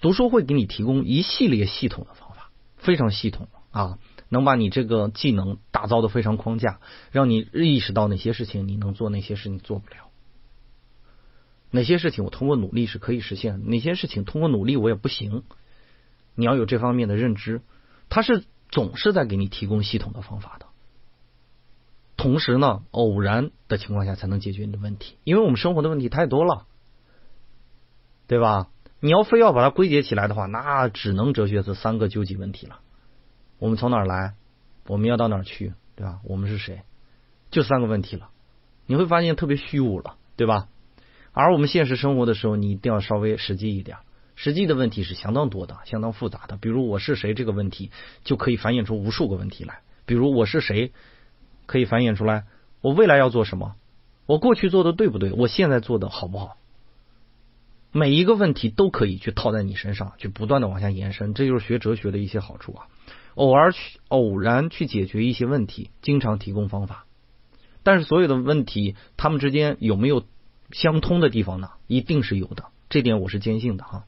[0.00, 6.80] 读书会给你提供一系列系统的方法，非常系统啊，能把你这个技能打造的非常框架，
[7.12, 9.96] 让你意识到哪些事情你能做，哪些事你做不了。
[11.70, 13.68] 哪些事情我通过努力是可以实现？
[13.68, 15.42] 哪些事情通过努力我也不行？
[16.34, 17.62] 你要有这方面的认知。
[18.08, 20.66] 他是总是在给你提供系统的方法的。
[22.16, 26.66] 同时呢，偶然的情况下才能解决你的问题，因为我们生活的问题太多了，
[28.28, 28.68] 对吧？
[29.00, 32.78] 你要非要把它归结起来的话，那只能哲学这三个究极问题了。
[33.58, 34.34] 我们从哪儿来？
[34.86, 35.74] 我们要到哪儿去？
[35.96, 36.20] 对吧？
[36.22, 36.82] 我们是谁？
[37.50, 38.30] 就三个问题了。
[38.86, 40.68] 你会发现特别虚无了，对吧？
[41.32, 43.98] 而我们现实生活的时候，你一定要稍微实际一点。
[44.34, 46.56] 实际的问题是相当多的，相当复杂的。
[46.56, 47.90] 比如我是谁这个问题，
[48.24, 49.80] 就可以繁衍出无数个问题来。
[50.06, 50.92] 比如我是谁，
[51.66, 52.44] 可以繁衍出来
[52.80, 53.76] 我未来要做什么，
[54.26, 56.56] 我过去做的对不对，我现在做的好不好？
[57.92, 61.34] 每一个问题都可以去套在你身上，去不断的往下延伸。
[61.34, 62.86] 这就是学哲学的一些好处啊。
[63.34, 67.06] 偶尔去偶然去解决一些问题，经常提供方法。
[67.82, 70.24] 但是所有的问题，他们之间有没有？
[70.70, 74.06] 相通的地方呢，一定是有的，这点我是坚信的哈。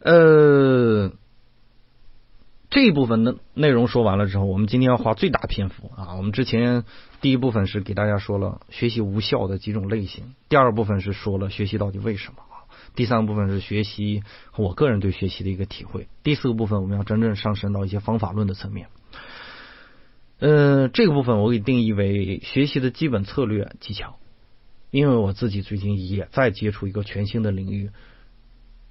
[0.00, 1.12] 呃，
[2.70, 6.14] 这一部分的内容说完了之后，我们今天要花最大篇幅啊。
[6.16, 6.84] 我们之前
[7.20, 14.22] 第一部分是给大家说了学习无效的几种类型，第二部分是说了学习到底为什么啊，第三部分是学习
[14.56, 18.88] 我个人对学习的一个体会，第四个部分我们要真正上升到一些方法论的层面。
[20.38, 24.18] 呃，这个部分我给定义为学习的基本策略技巧。
[24.92, 27.90] 因为我自己最近也在接触一个全新的领域，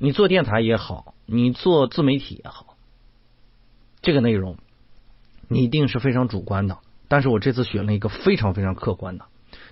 [0.06, 2.78] 你做电台也好，你做自媒体也好，
[4.04, 4.60] 这个内容
[5.48, 6.78] 你一定是非常主观的。
[7.08, 9.26] 但是我这次选了一个非常非常客观的，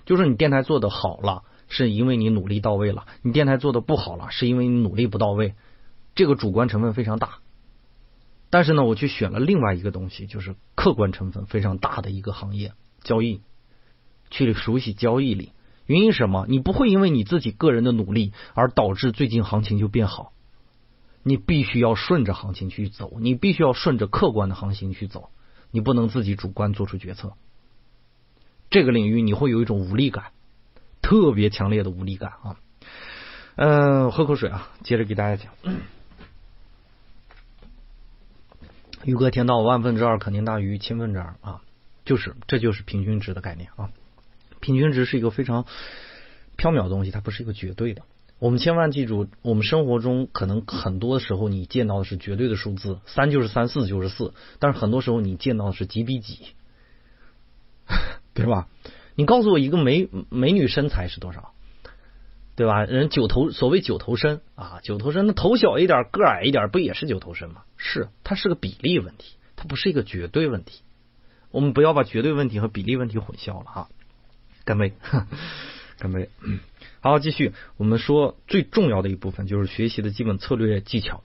[0.04, 5.54] 就是你电台做的好了，是因为你努力到位了；你电台做的不好了，是因为你努力不到位。
[6.16, 7.38] 这个主观成分非常大。
[8.50, 12.72] 但是呢，我去选了另外一个东西，就是客观成分非常大的一个行业——
[13.04, 13.40] 交易，
[14.30, 15.52] 去熟悉交易里。
[15.86, 16.46] 原因什么？
[16.48, 20.32] 你不会因为你自己个人的努力而导致最近行情就变好。
[21.22, 25.30] 你必须要顺着行情去走，你必须要顺着客观的行情去走，
[25.70, 27.32] 你不能自己主观做出决策。
[28.70, 30.32] 这个领域你会有一种无力感，
[31.00, 32.56] 特别强烈的无力感啊。
[33.56, 35.52] 嗯，喝口水啊，接着给大家讲。
[39.04, 41.62] 宇哥天道万分之二肯定大于千分之二啊，
[42.04, 43.90] 就是这就是平均值的概念啊。
[44.64, 45.64] 平均值是一个非常
[46.56, 48.00] 缥缈的东西，它不是一个绝对的。
[48.38, 54.32] 我们千万记住，我们生活中可能很多时候你见到的是绝对的数字，三就是三，四就是四。
[54.60, 56.38] 但是很多时候你见到的是几比几，
[58.32, 58.68] 对吧？
[59.14, 61.52] 你告诉我一个美美女身材是多少，
[62.56, 62.84] 对吧？
[62.84, 67.64] 人九头所谓九头身啊，九头身那头小一点，个矮一点，不也是九头身吗？
[67.76, 70.80] 是，它是个比例问题，它不是一个绝对问题。
[71.50, 73.88] 我们不要把绝对问题和比例问题混淆了哈。
[74.64, 74.92] 干杯，
[75.98, 76.30] 干杯。
[77.00, 77.52] 好，继续。
[77.76, 81.22] 我们说最重要的一部分就是学习的基本策略技巧。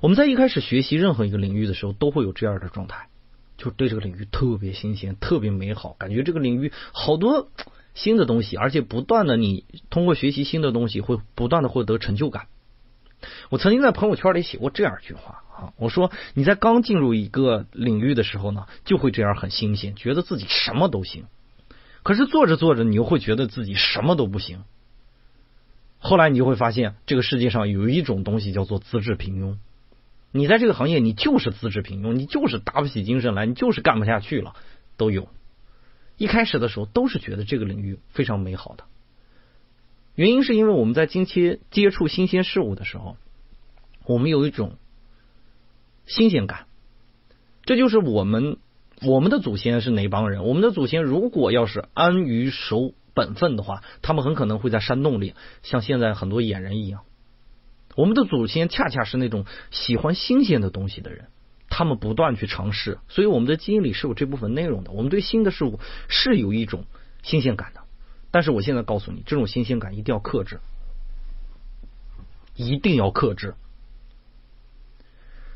[0.00, 3.08] 我们在一开始学习任何一个领域的时候，都会有这样的状态，
[3.56, 7.48] 就对这个领域特别新鲜、特别美好，感觉这个领域好多
[7.94, 12.46] 新的东西，而且不断的你通过学习新的东西，会不断的获得成就感。
[13.48, 21.24] 我曾经在朋友圈里写过这样一句话啊，我说你在刚进入一个领域的时候呢，就会这样很新鲜，觉得自己什么都行。
[22.04, 24.62] 可是做着做着，你又会觉得自己什么都不行。
[25.98, 29.56] 后来你就会发现，这个世界上有一种东西叫做资质平庸。
[30.30, 34.54] 你在这个行业，你就是资质平庸，你就是打不起精神来，你就是干不下去了，
[34.98, 35.28] 都有。
[36.18, 38.84] 一开始的时候，都是觉得这个领域非常美好的。
[40.14, 43.16] 原因是因为我们在近期接触新鲜事物的时候，
[44.04, 44.76] 我们有一种
[46.04, 46.66] 新鲜感，
[47.62, 48.58] 这就是我们。
[49.06, 50.44] 我们的祖先是哪帮人？
[50.44, 57.02] 我们的祖先如果要是安于守本分的话，他们很可能会在山洞里，像现在很多野人一样。
[57.96, 61.26] 我们的祖先恰恰是那种喜欢新鲜的东西的人，
[61.68, 64.90] 他们不断去尝试，所以我们的基因里是有这部分内容的。
[64.90, 65.78] 我们对新的事物
[66.08, 66.84] 是有一种
[67.22, 67.82] 新鲜感的，
[68.30, 70.60] 但是我现在告诉你，这种新鲜感一定要克制，
[72.56, 73.54] 一定要克制。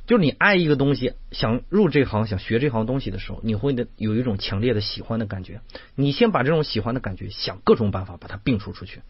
[0.08, 5.60] 就是你爱一个东西，想入这行，想学这行东西的时候，你会的有一种强烈的喜欢的感觉。
[5.94, 9.02] 你先把这种喜欢的感觉，想各种办法把它摒除出去。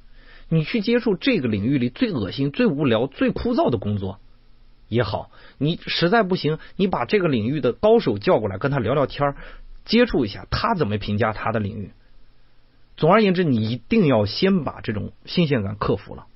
[0.49, 4.19] 你去接触这个领域里最恶心、最无聊、最枯燥的工作
[4.89, 9.37] 也好，你实在不行，你把这个领域的高手叫过来，跟他聊聊天
[9.85, 11.93] 接触一下，他怎么评价他的领域。
[12.97, 16.27] 总而言之，你一定要先把这种新鲜感克服了。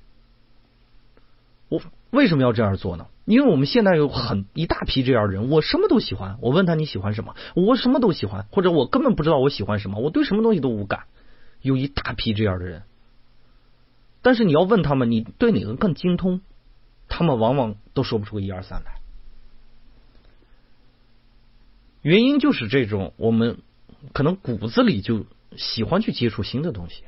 [1.67, 3.07] 我为什么要这样做呢？
[3.25, 6.37] 因为我们现在有很一大批这样的人，我什么都喜欢。
[6.41, 11.05] 我问他你喜欢什么，我什么都喜欢，或者我根本不知道我喜欢什么，我对什么东西都无感。
[11.61, 12.83] 有一大批这样的人，
[14.21, 16.41] 但是你要问他们你对哪个更精通，
[17.07, 18.99] 他们往往都说不出个一二三来。
[22.01, 23.59] 原因就是这种，我们
[24.11, 27.05] 可能骨子里就喜欢去接触新的东西。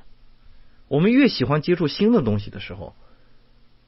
[0.88, 2.96] 我们越喜欢接触新的东西的时候。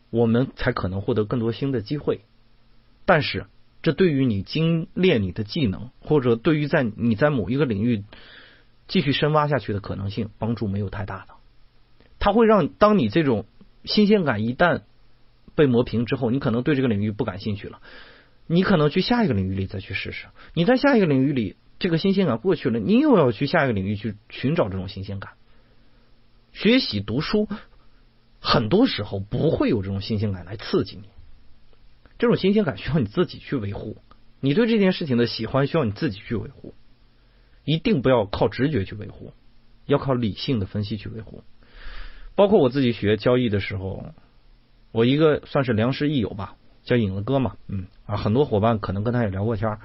[0.09, 2.21] 我们才可能获得更多新的机会，
[3.05, 3.45] 但是
[3.81, 8.03] 这对于你精炼你的技能，或者对于在你在某一个领域
[8.87, 11.33] 继续深挖下去的可能性，帮助没有太大的。
[12.19, 13.45] 它会让当你这种
[13.83, 14.81] 新鲜感一旦
[15.55, 17.81] 被磨平之后，你可能对这个领域不感兴趣了，
[18.47, 20.27] 你可能去下一个领域里再去试试。
[20.53, 25.33] 你在下一个领域里，这个新鲜感过去了，你又要去下一个领域去寻找这种新鲜感。
[26.53, 27.47] 学习读书。
[28.49, 31.09] 很多时候不会有这种新鲜感来刺激你，
[32.17, 33.97] 这种新鲜感需要你自己去维护。
[34.39, 36.73] 你对这件事情的喜欢需要你自己去维护，
[37.65, 39.33] 一定不要靠直觉去维护，
[39.85, 41.43] 要靠理性的分析去维护。
[42.35, 44.13] 包括我自己学交易的时候，
[44.93, 49.77] 我一个算是良师益友吧，叫影子哥嘛，嗯啊，很多伙伴可能跟他也聊过天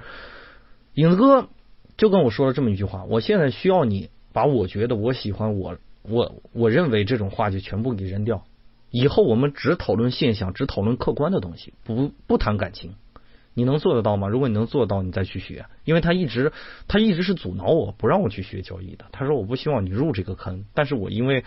[0.93, 1.49] 影子哥
[1.97, 8.45] 就跟我说了这么一句话：我现在需要你把我觉得我喜欢我我我认为这种话就全部给扔掉。
[8.93, 12.93] 以后我们只讨论现象，只讨论客观的东西，不不谈感情。
[13.55, 14.27] 你能做得到吗？
[14.27, 15.65] 如果你能做到，你再去学。
[15.83, 16.53] 因为他一直
[16.87, 19.05] 他一直是阻挠我不让我去学交易的。
[19.11, 21.43] 他说我不希望你入这个坑，但是我因为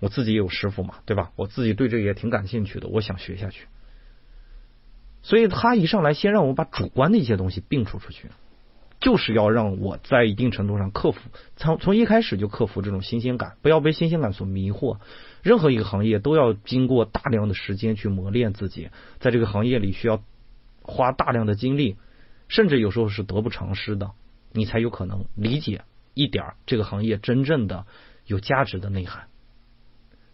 [0.00, 1.32] 我自己也有师傅嘛，对吧？
[1.36, 3.66] 我自己对这个也挺感兴趣的，我想学下去。
[5.22, 8.30] 所以他一上来先让我把主观的一些东西摒除出去，
[9.00, 11.20] 就是要让我在一定程度上克服，
[11.56, 14.96] 从从一开始就克服这种新鲜感，不要被新鲜感所迷惑。
[15.46, 18.90] 任何一个行业都要经过大量的时间去磨练自己，
[19.20, 20.20] 在这个行业里需要
[20.82, 21.94] 花大量的精力，
[22.48, 24.10] 甚至有时候是得不偿失的，
[24.50, 25.82] 你才有可能理解
[26.14, 27.86] 一点这个行业真正的
[28.26, 29.28] 有价值的内涵。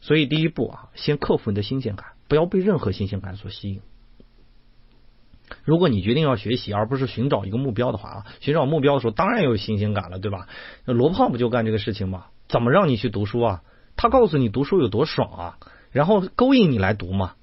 [0.00, 3.82] 所以第一步啊，先克服你的新鲜感，不要被任何新鲜感所吸引。
[5.62, 10.48] 如果你决定要学习，而不是寻找一个目标的话啊，寻找目标的时候当然有新鲜感了，对吧？
[10.86, 12.28] 那罗胖不就干这个事情吗？
[12.48, 13.62] 怎么让你去读书啊？
[13.97, 15.59] 他告诉你读书有多爽啊，
[15.90, 17.34] 然后勾引你来读嘛，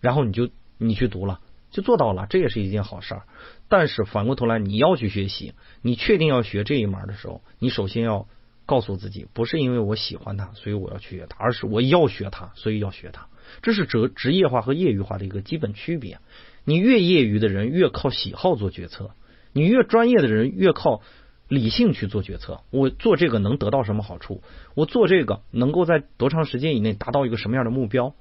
[0.00, 3.22] 然后你就你去读了，就做到了，这也是一件好事儿。
[3.68, 8.26] 但是反过头来，你要去学习，你确定要学这一门的时候，你首先要
[8.66, 13.26] 告诉自己，不是因为我喜欢它，所以我要去学它，而是我要学它，所以要学它。
[13.62, 16.18] 这是职职业化和业余化的一个基本区别。
[16.64, 19.10] 你越业余的人越靠喜好做决策，
[19.52, 21.02] 你越专业的人越靠。
[21.50, 24.40] 理性去做决策，我做这个能得到什么好处？
[24.74, 28.14] 我做这个能够在多长时间以内达到一个什么样的目标？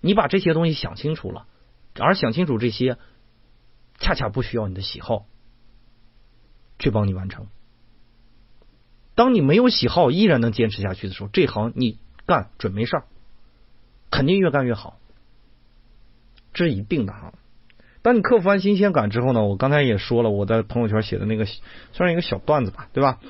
[0.00, 1.48] 你把这些东西想清楚了，
[1.98, 2.98] 而想清楚这些，
[3.98, 5.26] 恰恰不需要你的喜好
[6.78, 7.48] 去帮你完成。
[9.16, 13.04] 当你没有喜好依然能坚持下去的时候，这行你干准没事儿，
[14.08, 15.00] 肯定越干越好，
[16.54, 17.34] 这是一定的哈。
[18.02, 19.44] 当你克服完新鲜感之后呢？
[19.44, 21.46] 我刚才也说了，我在朋友圈写的那个
[21.92, 23.20] 算是一个小段子吧，对吧？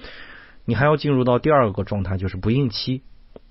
[0.64, 3.02] 你还要进入到第二个状态，就是不应期。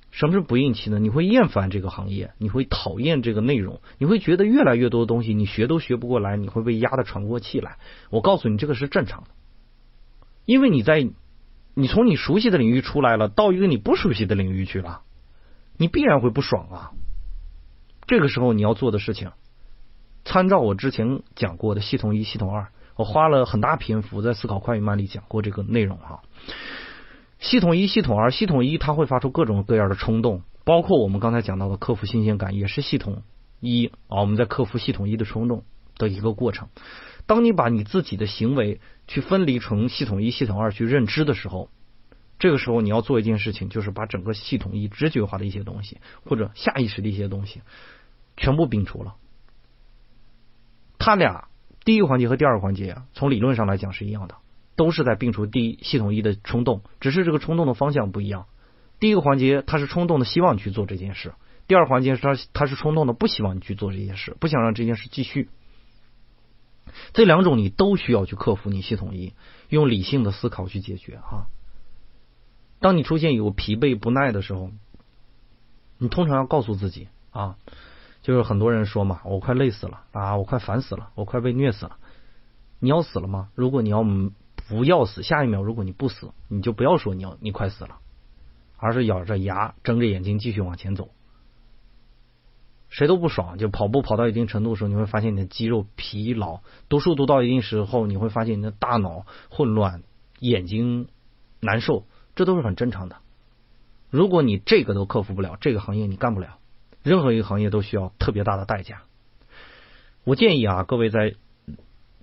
[0.09, 0.99] 什么是不应期呢？
[0.99, 7.77] 你会厌烦这个行业，你会讨厌这个内容，你会觉得越来越多的东西你学都学不过来，你会被压得喘不过气来。
[8.09, 9.29] 我告诉你，这个是正常的，
[10.45, 11.07] 因为你在
[11.75, 15.01] 你从你熟悉的领域出来了，到一个你不熟悉的领域去了，
[15.77, 16.91] 你必然会不爽啊。
[18.07, 19.31] 这个时候你要做的事情。
[20.23, 26.21] 参照我之前讲过的系统一、系统二，我花了很大篇幅在思考快与慢里讲过这个内容哈。
[27.39, 33.23] 系统一、系统二，系统一它会发出各种各样的冲动，包括我们刚才讲到的克服新鲜感，也是系统
[33.59, 34.21] 一啊。
[34.21, 35.63] 我们在克服系统一的冲动
[35.97, 36.69] 的一个过程。
[37.25, 41.69] 当你把你自己的行为去分离成系统一、系统二去认知的时候，
[42.37, 47.61] 这个时候你要做一件事情，就是把整个系统一直觉化的一些东西，或者下意识的一些东西，
[48.37, 49.15] 全部摒除了。
[51.01, 51.47] 他俩
[51.83, 54.35] 第一个环节和第二个环节啊，从理论上来讲是一样的，
[54.75, 58.45] 都是在摒除第一系统一的冲动，只是这个冲动的方向不一样。
[58.99, 61.33] 第一个环节他是冲动的希望去做这件事，
[61.67, 65.49] 第二环节是他他是冲动的不希望你去做这件事，不想让这件事继续。
[67.13, 69.33] 这两种你都需要去克服，你系统一
[69.69, 71.47] 用理性的思考去解决哈。
[72.79, 74.71] 当你出现有疲惫不耐的时候，
[75.97, 77.55] 你通常要告诉自己啊，
[78.21, 81.97] 就是很多人说嘛，我快累死了啊，我快烦死了，我快被虐死了。
[82.79, 83.49] 你要死了吗？
[83.55, 84.03] 如果你要
[84.69, 87.97] 不要死，下一秒如果你不死，你就不要说你要你快死了，
[88.77, 91.09] 而是咬着牙睁着眼睛继续往前走。
[92.89, 100.03] 谁都不爽，就跑步跑到一定程度的时候，你会发现你的肌肉疲劳；读书读到一定时候，你会发现你的大脑混乱，
[100.39, 101.07] 眼睛
[101.59, 102.05] 难受，
[102.35, 103.15] 这都是很正常的。
[104.09, 106.57] 如果你这个都克服不了，这个行业你干不了。
[107.03, 109.03] 任何一个行业都需要特别大的代价。
[110.23, 111.35] 我建议啊，各位在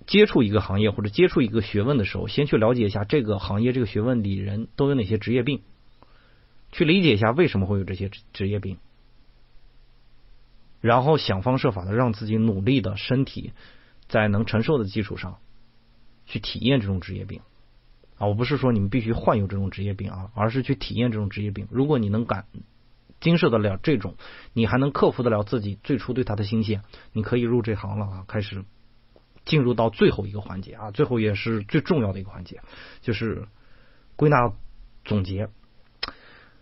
[0.07, 5.61] 接触一个行业或者接触一个学问的时候，先去了解一下这个行业这个学问里人都有哪些职业病，
[6.71, 8.77] 去理解一下为什么会有这些职业病。
[10.81, 13.51] 然后想方设法的让自己努力的身体
[14.07, 15.39] 在能承受的基础上
[16.25, 17.41] 去体验这种职业病
[18.17, 18.27] 啊！
[18.27, 21.67] 我不是说你们必须患有这种职业病啊，而是去体验这种职业病。
[21.69, 22.45] 如果你能感
[23.19, 24.15] 经受得了这种，
[24.53, 26.81] 你还能克服得了自己最初对他的新鲜，
[27.13, 28.23] 你可以入这行了啊！
[28.27, 28.63] 开始
[29.45, 32.61] 进入到最后一个环节啊，最后也是最重要的一个环节，
[33.01, 33.47] 就是
[34.15, 34.53] 归纳
[35.05, 35.49] 总结。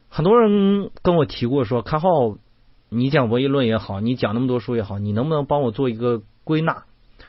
[0.10, 2.38] 很多人跟我提过说，开号。
[2.90, 6.86] 你讲博弈论也好，你讲那么多书也好，你能不能帮我做一个归纳？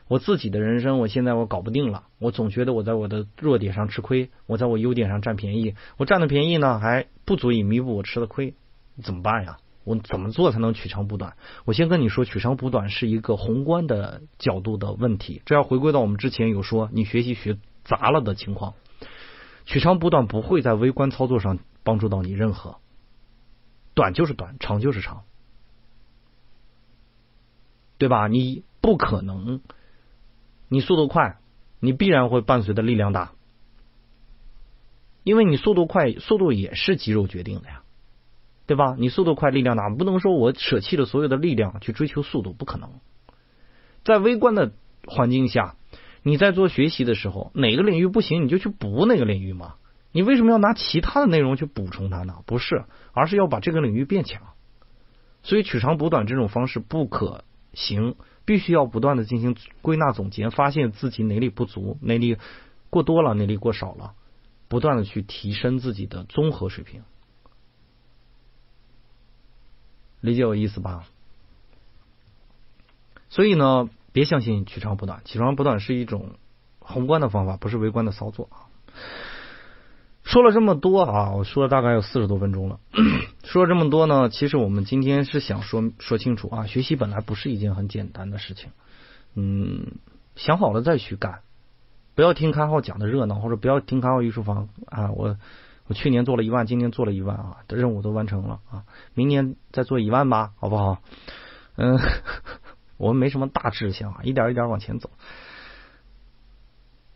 [0.06, 8.54] 我自己的人生，我现在我搞不定了，我总觉得我在我的弱点上吃亏，我在我优点上占便宜，我占的便宜呢还不足以弥补我吃的亏，
[9.02, 9.58] 怎么办呀？
[9.84, 11.36] 我怎么做才能取长补短？
[11.64, 18.74] 我先跟你说，取长补短是一个宏观的角度的问题，这要回归到我们之前有说，你学习学杂了的情况，
[19.64, 22.76] 取长补短不会在微观操作上帮助到你任何，
[23.94, 25.22] 短就是短，长就是长。
[27.96, 28.28] 对吧？
[28.28, 29.60] 你不可能，
[30.68, 31.38] 你速度快，
[31.80, 33.32] 你必然会伴随的力量大，
[35.24, 37.82] 因为你速度快，速度也是肌肉决定的呀，
[38.68, 38.94] 对吧？
[38.98, 42.90] 你速度快，力量大，不能说我舍弃了所有的力量去追求速度，不可能。
[44.04, 44.72] 在微观的
[45.06, 45.76] 环境下，
[46.22, 49.76] 你在做学习的时候，哪个领域不行，你就去补哪个领域嘛。
[50.12, 52.42] 你为什么要拿其他的内容去补充它呢？
[52.44, 54.42] 不是，而是要把这个领域变强。
[55.42, 57.44] 所以取长补短这种方式不可。
[57.72, 62.36] 行，必须要不断的进行归纳总结，发现自己哪里不足，哪里
[62.90, 64.12] 过多了，哪里过少了，
[64.68, 67.02] 不断的去提升自己的综合水平，
[70.20, 71.04] 理解我意思吧？
[73.28, 76.32] 所以呢，别相信取长补短，取长补短是一种
[76.78, 78.66] 宏观的方法，不是微观的操作啊。
[80.24, 82.80] 说了这么多啊，我说了大概有四十多分钟了。
[83.44, 88.70] 说了这么多呢，其实我们今天是想说说清楚啊，学习本来不是一件很简单的事情。
[89.34, 89.92] 嗯，
[90.36, 91.40] 想好了再去干，
[92.14, 95.12] 不要听开号讲的热闹，或者不要听开号艺术房啊。
[95.12, 95.38] 我
[95.88, 98.84] 我去年做了一万，今年做了一万啊，的任务都完成了啊，
[99.14, 100.98] 明年再做一万吧，好不好？
[101.76, 101.98] 嗯，
[102.98, 105.10] 我们没什么大志向啊，一点一点往前走。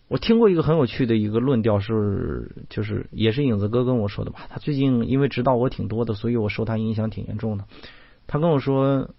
[0.08, 4.40] 我听过一个很有趣的一个论调，是就是也是影子哥跟我说的吧。
[4.50, 7.64] 他最近因为知道我挺多的，所以我受他影响挺严重的。
[8.26, 9.10] 他跟我说，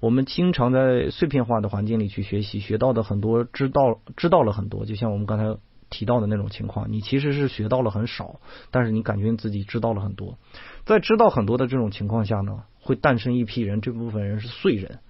[0.00, 4.84] 我们经常在碎片化的环境里去学习，学到的很多，知道知道了很多。
[4.84, 5.56] 就像我们刚才
[5.90, 10.38] 提到的那种情况，你其实是学到了很少，但是你感觉你自己知道了很多。
[10.86, 15.00] 在知道很多的这种情况下呢，会诞生一批人，这部分人是碎人，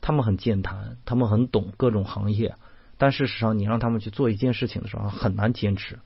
[0.00, 2.54] 他们很健谈，他们很懂各种行业。
[2.96, 5.98] 但事实上，你让他们去做一件事情的时候，很难坚持。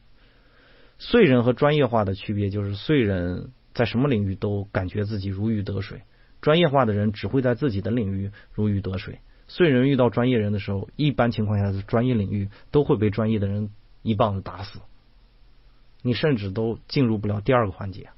[0.98, 6.02] 碎人和专业化的区别就是，碎人在什么领域都感觉自己如鱼得水，
[6.40, 9.20] 专业化的人只会在自己的领域如鱼得水。
[9.48, 13.70] 碎人遇到专业人的时候，一般情况下是，专业领域都会被专业的人
[14.02, 14.80] 一棒子打死，
[16.02, 18.10] 你甚至都进入不了第二个环节，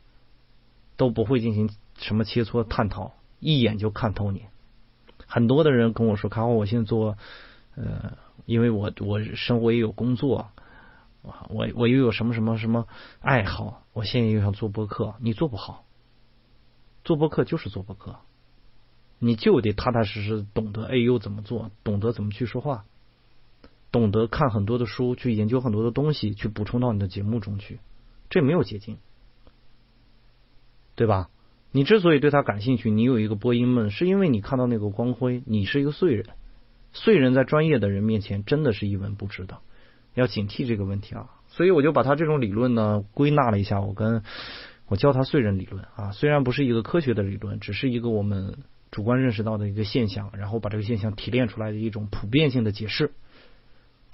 [0.97, 4.45] 都不会进行什么切磋探讨，一眼就看透你。
[5.27, 7.17] 很多的人跟我说：“卡我现在做，
[7.77, 10.49] 呃。”因为我我生活也有工作，
[11.23, 12.87] 我我又有什么什么什么
[13.21, 15.87] 爱好，我现在又想做播客，你做不好。
[17.05, 18.17] 做播客就是做播客，
[19.19, 22.85] 你就得踏踏实实懂得 A U 怎么做，懂得怎么去说话，
[23.95, 27.79] 懂得看很多的书，去研究很多的东西，去补充到你的节目中去。
[28.29, 28.99] 这没有捷径，
[30.97, 31.29] 对吧？
[31.71, 36.27] 你之所以对他感兴趣，你有一个播音梦，是因为你看到那个光辉，你是一个碎人。
[36.93, 39.59] 碎人在专业的人面前真的是一文不值的，
[40.15, 41.31] 要警惕这个问题啊！
[41.47, 44.25] 所以我就把他这种理论呢归纳了一下，我跟
[44.89, 48.59] 我叫他碎人理论啊，虽然不是一个科学的理论，只是一个我们
[48.91, 53.13] 主观认识到的一个现象，然后把这个现象提炼出来的一种普遍性的解释。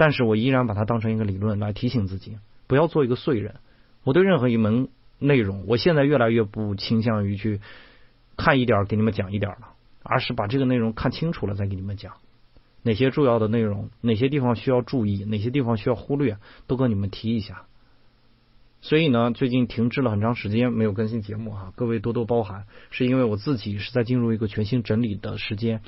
[0.01, 3.57] 但是我依然把它当成一个理论来提醒自己，不要做一个碎人。
[4.03, 4.89] 我对任何一门
[5.19, 7.61] 内容，我现在越来越不倾向于去
[8.35, 12.15] 看一点儿给你们讲一点儿了，而是把这个内容看清楚了再给你们讲。
[12.83, 17.65] 哪些重要的内容，哪些地方需要注意，哪些地方需要忽略，都跟你们提一下。
[18.81, 25.83] 所以呢，最近停滞了很长时间没有更新节目哈，各位多多包涵，是因为我自己是在进入一个全新整理的时间，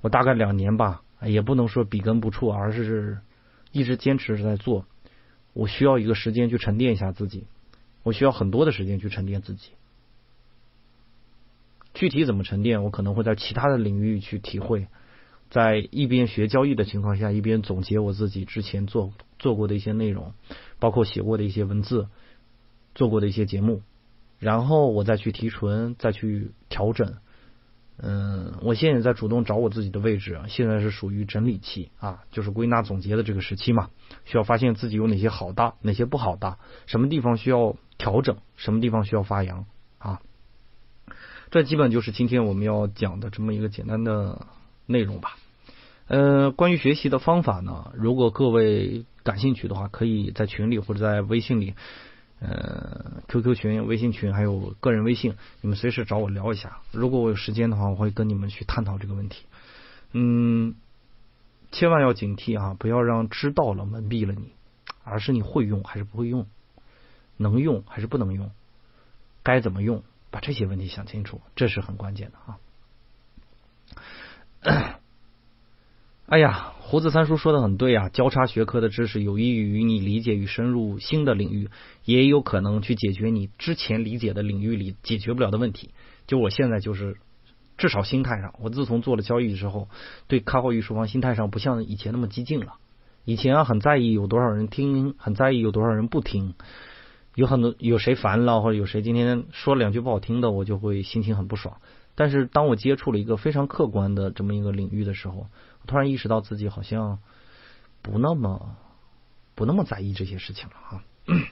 [0.00, 3.18] 我大概两年吧，也不能说笔耕不辍，而是
[3.72, 4.86] 一直坚持在做。
[5.52, 7.44] 我需要一个时间去沉淀一下自己，
[8.02, 9.70] 我需要很多的时间去沉淀自己。
[11.92, 14.86] 具体怎么沉淀，我可能会在其他的领域去体会。
[15.50, 20.32] 在一边学交易的情况下，一边总结我自己之前做做过的一些内容，
[20.78, 22.06] 包括写过的一些文字，
[22.94, 23.82] 做过的一些节目，
[24.38, 27.16] 然后我再去提纯，再去调整。
[28.02, 33.90] 嗯，我现在也在主动找我自己的位置，现在是属于整理期啊，就是归纳总结的这个时期嘛，
[34.24, 39.66] 需要发现自己有哪些好的，哪些不好的，什么地方需要调整，什么地方需要发扬
[39.98, 40.20] 啊。
[41.50, 44.46] 这基本就是今天我们要讲的这么一个简单的。
[44.86, 45.36] 内容吧，
[46.08, 51.74] 呃，关于学习的方法呢，如果各位感兴趣的话，可以在群里或者在微信里，
[52.40, 56.78] 呃，QQ 群、微信群还有个人微信，你们随时找我聊一下。
[56.90, 59.44] 如果我有时间的话，我会跟你们去探讨这个问题。
[60.12, 60.74] 嗯，
[61.70, 64.52] 千万要警惕啊，不要让知道了蒙蔽了你，
[65.04, 66.46] 而是你会用还是不会用，
[67.36, 68.50] 能用还是不能用，
[69.42, 72.58] 该怎么用，把这些问题想清楚，这是很关键的啊。
[76.26, 78.08] 哎呀，胡子三叔说的很对啊！
[78.08, 81.70] 交叉学科的知识有益于你理解与深入新的领域，
[82.04, 85.90] 也有可能去解决你之前理解的领域里解决不了的问题。
[86.26, 87.18] 就我现在就是，
[87.78, 89.88] 至少心态上，我自从做了交易之后，
[90.26, 92.72] 对开号与书房心态上不像以前那么激进了。
[93.24, 96.54] 以前啊，很在意有多少人听，很在意有多少人不听，
[97.36, 101.76] 有很多有谁烦了，或者有谁今天说两句不好听的，我就会心情很不爽。
[102.16, 105.46] 但是当我接触了一个非常客观的这么一个领域的时候，
[105.86, 107.18] 突然意识到自己好像
[108.02, 108.76] 不那么
[109.54, 111.02] 不那么在意这些事情了哈。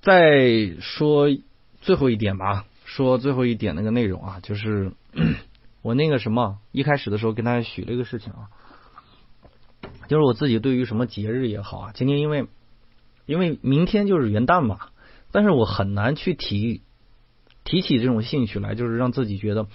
[0.00, 1.28] 再说
[1.80, 4.92] 最后一点吧，说最后一点那个内容啊，就是
[5.82, 8.48] 我那个什么一开始的时候跟大家许了一个事情啊，
[10.08, 12.46] 就是我自己对于什么节日也好啊，今天因为
[13.26, 14.90] 因为明天就是元旦嘛。
[15.30, 16.80] 但是我很难去提
[17.68, 19.66] 提起这种兴趣来，就是让自己觉得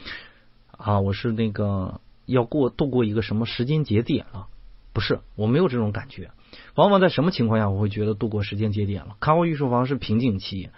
[0.76, 4.48] 啊，我是那个要过度过一个什么时间节点了，
[4.94, 6.32] 不是，我没有这种感觉。
[6.74, 9.16] 往往在什么情况下我会觉得度过时间节点了？
[9.20, 10.70] 看过御书房是瓶颈期，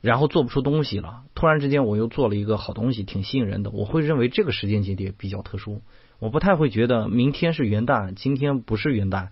[0.00, 5.82] 然后做不出东西了，突然之间我又做了一个好东西，挺吸引人的，我会认为这个时间节点比较特殊。
[6.18, 9.28] 我不太会觉得明天是元旦，今天不是元旦。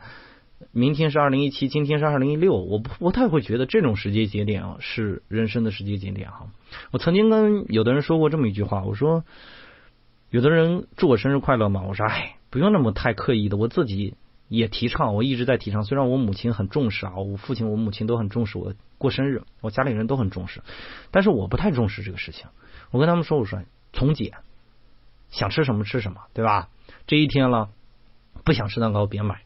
[0.72, 6.48] 明天是二零一七，今天是二零一六，我不不太会觉得这种时间节点啊是人生的时间节点哈。
[6.90, 9.24] 我曾经跟有的人说过这么一句话，我说
[10.30, 14.14] 有的人祝我生日快乐嘛，我说哎不用那么太刻意的，我自己
[14.48, 15.84] 也提倡，我一直在提倡。
[15.84, 20.62] 虽然我母亲很重视啊，我父亲、我母亲都很重视我过生日，我家里人都很重视，
[21.10, 22.46] 但是我不太重视这个事情。
[22.90, 23.60] 我跟他们说，我说
[23.92, 24.32] 从简，
[25.28, 26.70] 想吃什么吃什么，对吧？
[27.06, 27.68] 这一天了，
[28.44, 29.42] 不想吃蛋糕别买。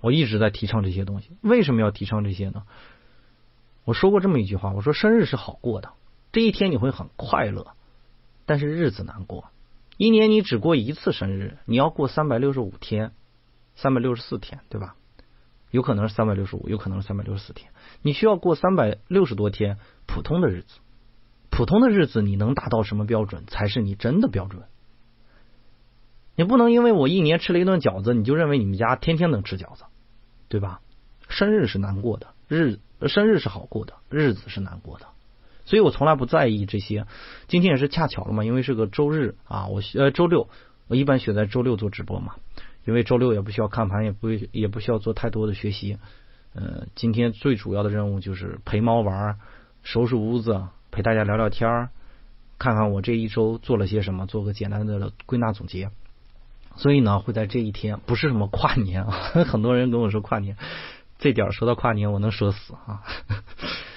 [0.00, 2.62] 我一直在提倡这些东西，为什么要提倡这些呢？
[3.84, 5.90] 我说过这么一句话，我说生日是好过的，
[6.32, 7.68] 这一天你会很快乐，
[8.46, 9.46] 但是日子难过。
[9.96, 13.12] 一年你只过一次生日，你要过三百六十五天，
[13.74, 14.94] 三百六十四天，对吧？
[15.70, 17.72] 有可能是三百六十五，有可能是三百六十四天，
[18.02, 20.78] 你需要过三百六十多天普通的日子。
[21.50, 24.62] 普通的日子你能达到什么标准才是你真的标准？
[26.38, 29.82] 你不能因为我一年吃了一顿饺子，你就认为你们家天天能吃饺子，
[30.48, 30.80] 对吧？
[31.28, 32.78] 生日是难过的，日
[33.08, 35.06] 生日是好过的，日子是难过的，
[35.64, 37.08] 所以我从来不在意这些。
[37.48, 40.48] 今天也是恰巧了嘛，因为是个周日啊，我呃周六，
[40.86, 42.36] 我一般选在周六做直播嘛，
[42.84, 45.98] 因为周六也不需要看盘，也不也不需要做太多的学习。
[46.54, 49.40] 呃，今天最主要的任务就是陪猫玩，
[49.82, 51.90] 收拾屋子，陪大家聊聊天儿
[52.60, 55.90] 看看我这一周做了些什么，做个简单的归纳总结。
[56.78, 59.10] 所以呢，会在这一天，不是什么跨年啊。
[59.44, 60.56] 很多人跟我说跨年，
[61.18, 63.02] 这点说到跨年，我能说死啊。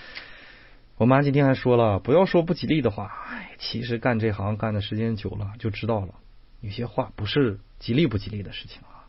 [0.97, 3.11] 我妈今天还说了，不要说不吉利的话。
[3.29, 6.15] 哎，其实干这行干的时间久了，就知道了，
[6.59, 9.05] 有些话不是吉利不吉利的事情啊，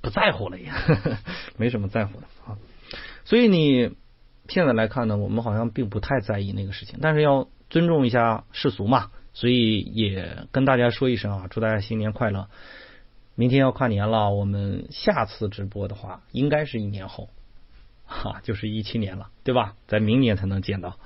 [0.00, 0.70] 不在乎了也，
[1.56, 2.58] 没什么在乎的啊。
[3.24, 3.96] 所以你
[4.48, 9.10] 现在来看呢，我们好像并不太在意那个事情，但是要尊重一下世俗嘛。
[9.34, 12.48] 所以也跟大家说一声啊，祝大家新年快乐！
[13.34, 17.28] 明天要跨年了，我们下次直播的话，应该是一年后，
[18.06, 19.74] 哈，就是一七年了，对吧？
[19.88, 21.00] 在明年才能见到，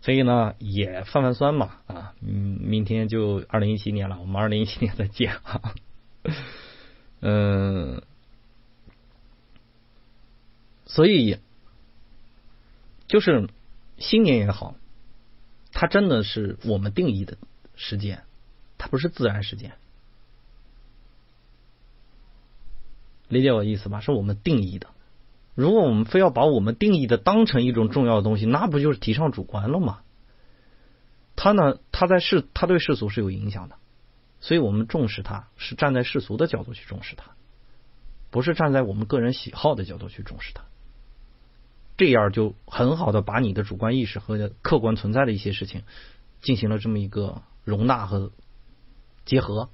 [0.00, 5.74] 所以呢，也泛泛酸嘛啊，嗯，明天就二零一七年了，我们二零一七年再见哈，
[7.20, 8.02] 嗯，
[10.86, 11.38] 所以
[13.06, 13.50] 就是
[13.98, 14.74] 新年也好，
[15.72, 17.36] 它真的是我们定义的
[17.76, 18.24] 时间，
[18.78, 19.72] 它不是自然时间。
[23.28, 24.00] 理解我意思吧？
[24.00, 24.88] 是我们定义的。
[25.54, 30.00] 如果我们非要把我们定义的当成一种重要的东西，那不就是提倡主观了吗？
[31.36, 31.78] 他呢？
[31.90, 33.76] 他在世，他对世俗是有影响的，
[34.40, 37.32] 所以我们重视他，是站在世俗的角度去重视他，
[38.30, 40.64] 不是站在我们个人喜好的角度去重视他。
[41.96, 45.82] 这样就很好的把你的主观意识和客观存在的一些事情
[46.42, 48.32] 进行了这么一个容纳和
[49.24, 49.70] 结合，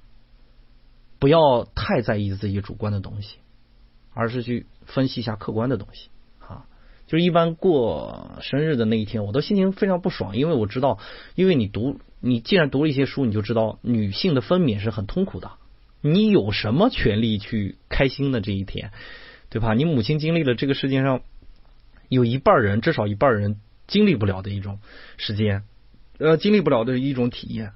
[1.19, 3.37] 不要太在意自己主观的东西。
[4.13, 6.65] 而是去分析一下客观的东西，啊，
[7.07, 10.99] 就是一般过生日的那一天，我都心情非常不爽，因为我知道，
[11.33, 15.51] 因为你读，你既然读了一些书，你就知道女性的分娩是很痛苦的，
[16.01, 18.91] 你有什么权利去开心的这一天，
[19.49, 19.75] 对吧？
[19.75, 21.21] 你母亲经历了这个世界上
[22.09, 24.79] 有一半人，至少一半人经历不了的一种
[25.15, 25.63] 时间，
[26.17, 27.71] 呃，经历不了的一种体验，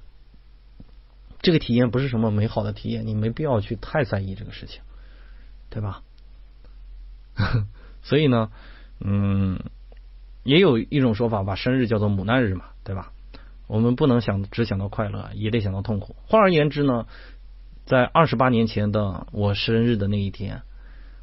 [1.40, 4.80] 这个体验不是什么美好的体验，你没必要去太在意这个事情，
[5.70, 6.02] 对吧？
[8.02, 8.50] 所以呢，
[9.00, 9.60] 嗯，
[10.42, 13.12] 也有一种说法，把生日叫做母难日嘛，对吧？
[13.66, 16.14] 我们不能想只想到快乐，也得想到痛苦。
[16.26, 17.06] 换而言之呢，
[17.84, 20.62] 在二十八年前的我生日的那一天，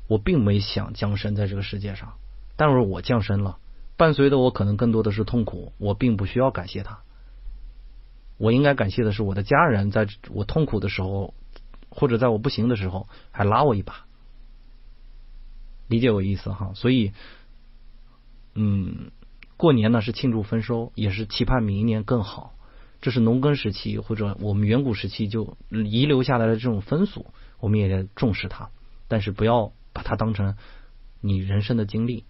[0.07, 2.13] 我并没想降生在这个世界上，
[2.57, 3.57] 但是我降生了，
[3.95, 5.71] 伴随的我可能更多的是痛苦。
[5.77, 6.99] 我并不需要感谢他，
[8.37, 11.33] 我应该感谢的是我的家人，在我痛苦的时候，
[11.89, 14.05] 或者在我不行的时候，还拉我一把。
[15.87, 17.11] 理解我意思哈，所以，
[18.55, 19.11] 嗯，
[19.57, 22.53] 过年呢是庆祝丰收，也是期盼明年更好。
[23.01, 27.27] 这是农耕时期或者我们远古时期就遗留下来的这种风俗，
[27.59, 28.69] 我们也得重视它。
[29.09, 30.55] 但是不要把它当成
[31.19, 32.23] 你人生的经历，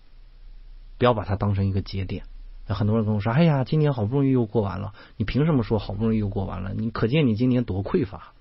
[0.98, 2.26] 不要把它当成一个节点。
[2.68, 6.74] 很多人跟我说：“哎呀，今年好不容易又过完了，你凭什么说好不容易又过完了？
[6.74, 8.34] 你可见你今年多匮乏，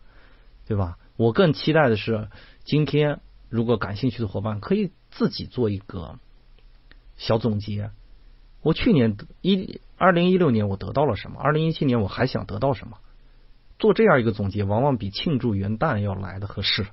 [0.67, 2.29] 对吧？”我更期待的是
[2.65, 3.21] 今天。
[3.49, 6.19] 如果感兴趣的伙伴可以自己做一个
[7.19, 7.91] 小总结。
[8.63, 11.39] 我去年一二零一六年我得到了什么？
[11.39, 12.97] 二零一七年我还想得到什么？
[13.79, 16.87] 做这样一个总结，往往比庆祝元旦要来的合适，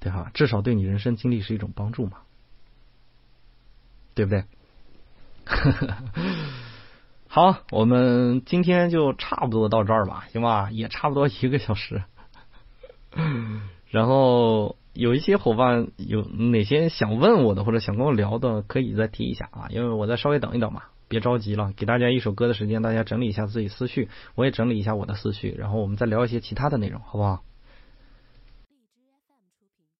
[0.00, 0.30] 对吧？
[0.32, 2.20] 至少对你人生经历是一种帮助嘛，
[4.14, 4.44] 对不对？
[5.44, 5.96] 呵呵呵
[7.28, 10.70] 好，我们今天就差不多到这儿吧，行吧？
[10.70, 12.02] 也差不多一个小时，
[13.90, 14.76] 然后。
[14.94, 27.40] 有一些伙伴有哪些想问我的或者想跟我聊的，可以再提一下啊，因为我再稍微等一等嘛，别着急了，给大家一首歌的时间，大家整理一下自己思绪，我也整理一下我的思绪，然后我们再聊一些其他的内容，好不好？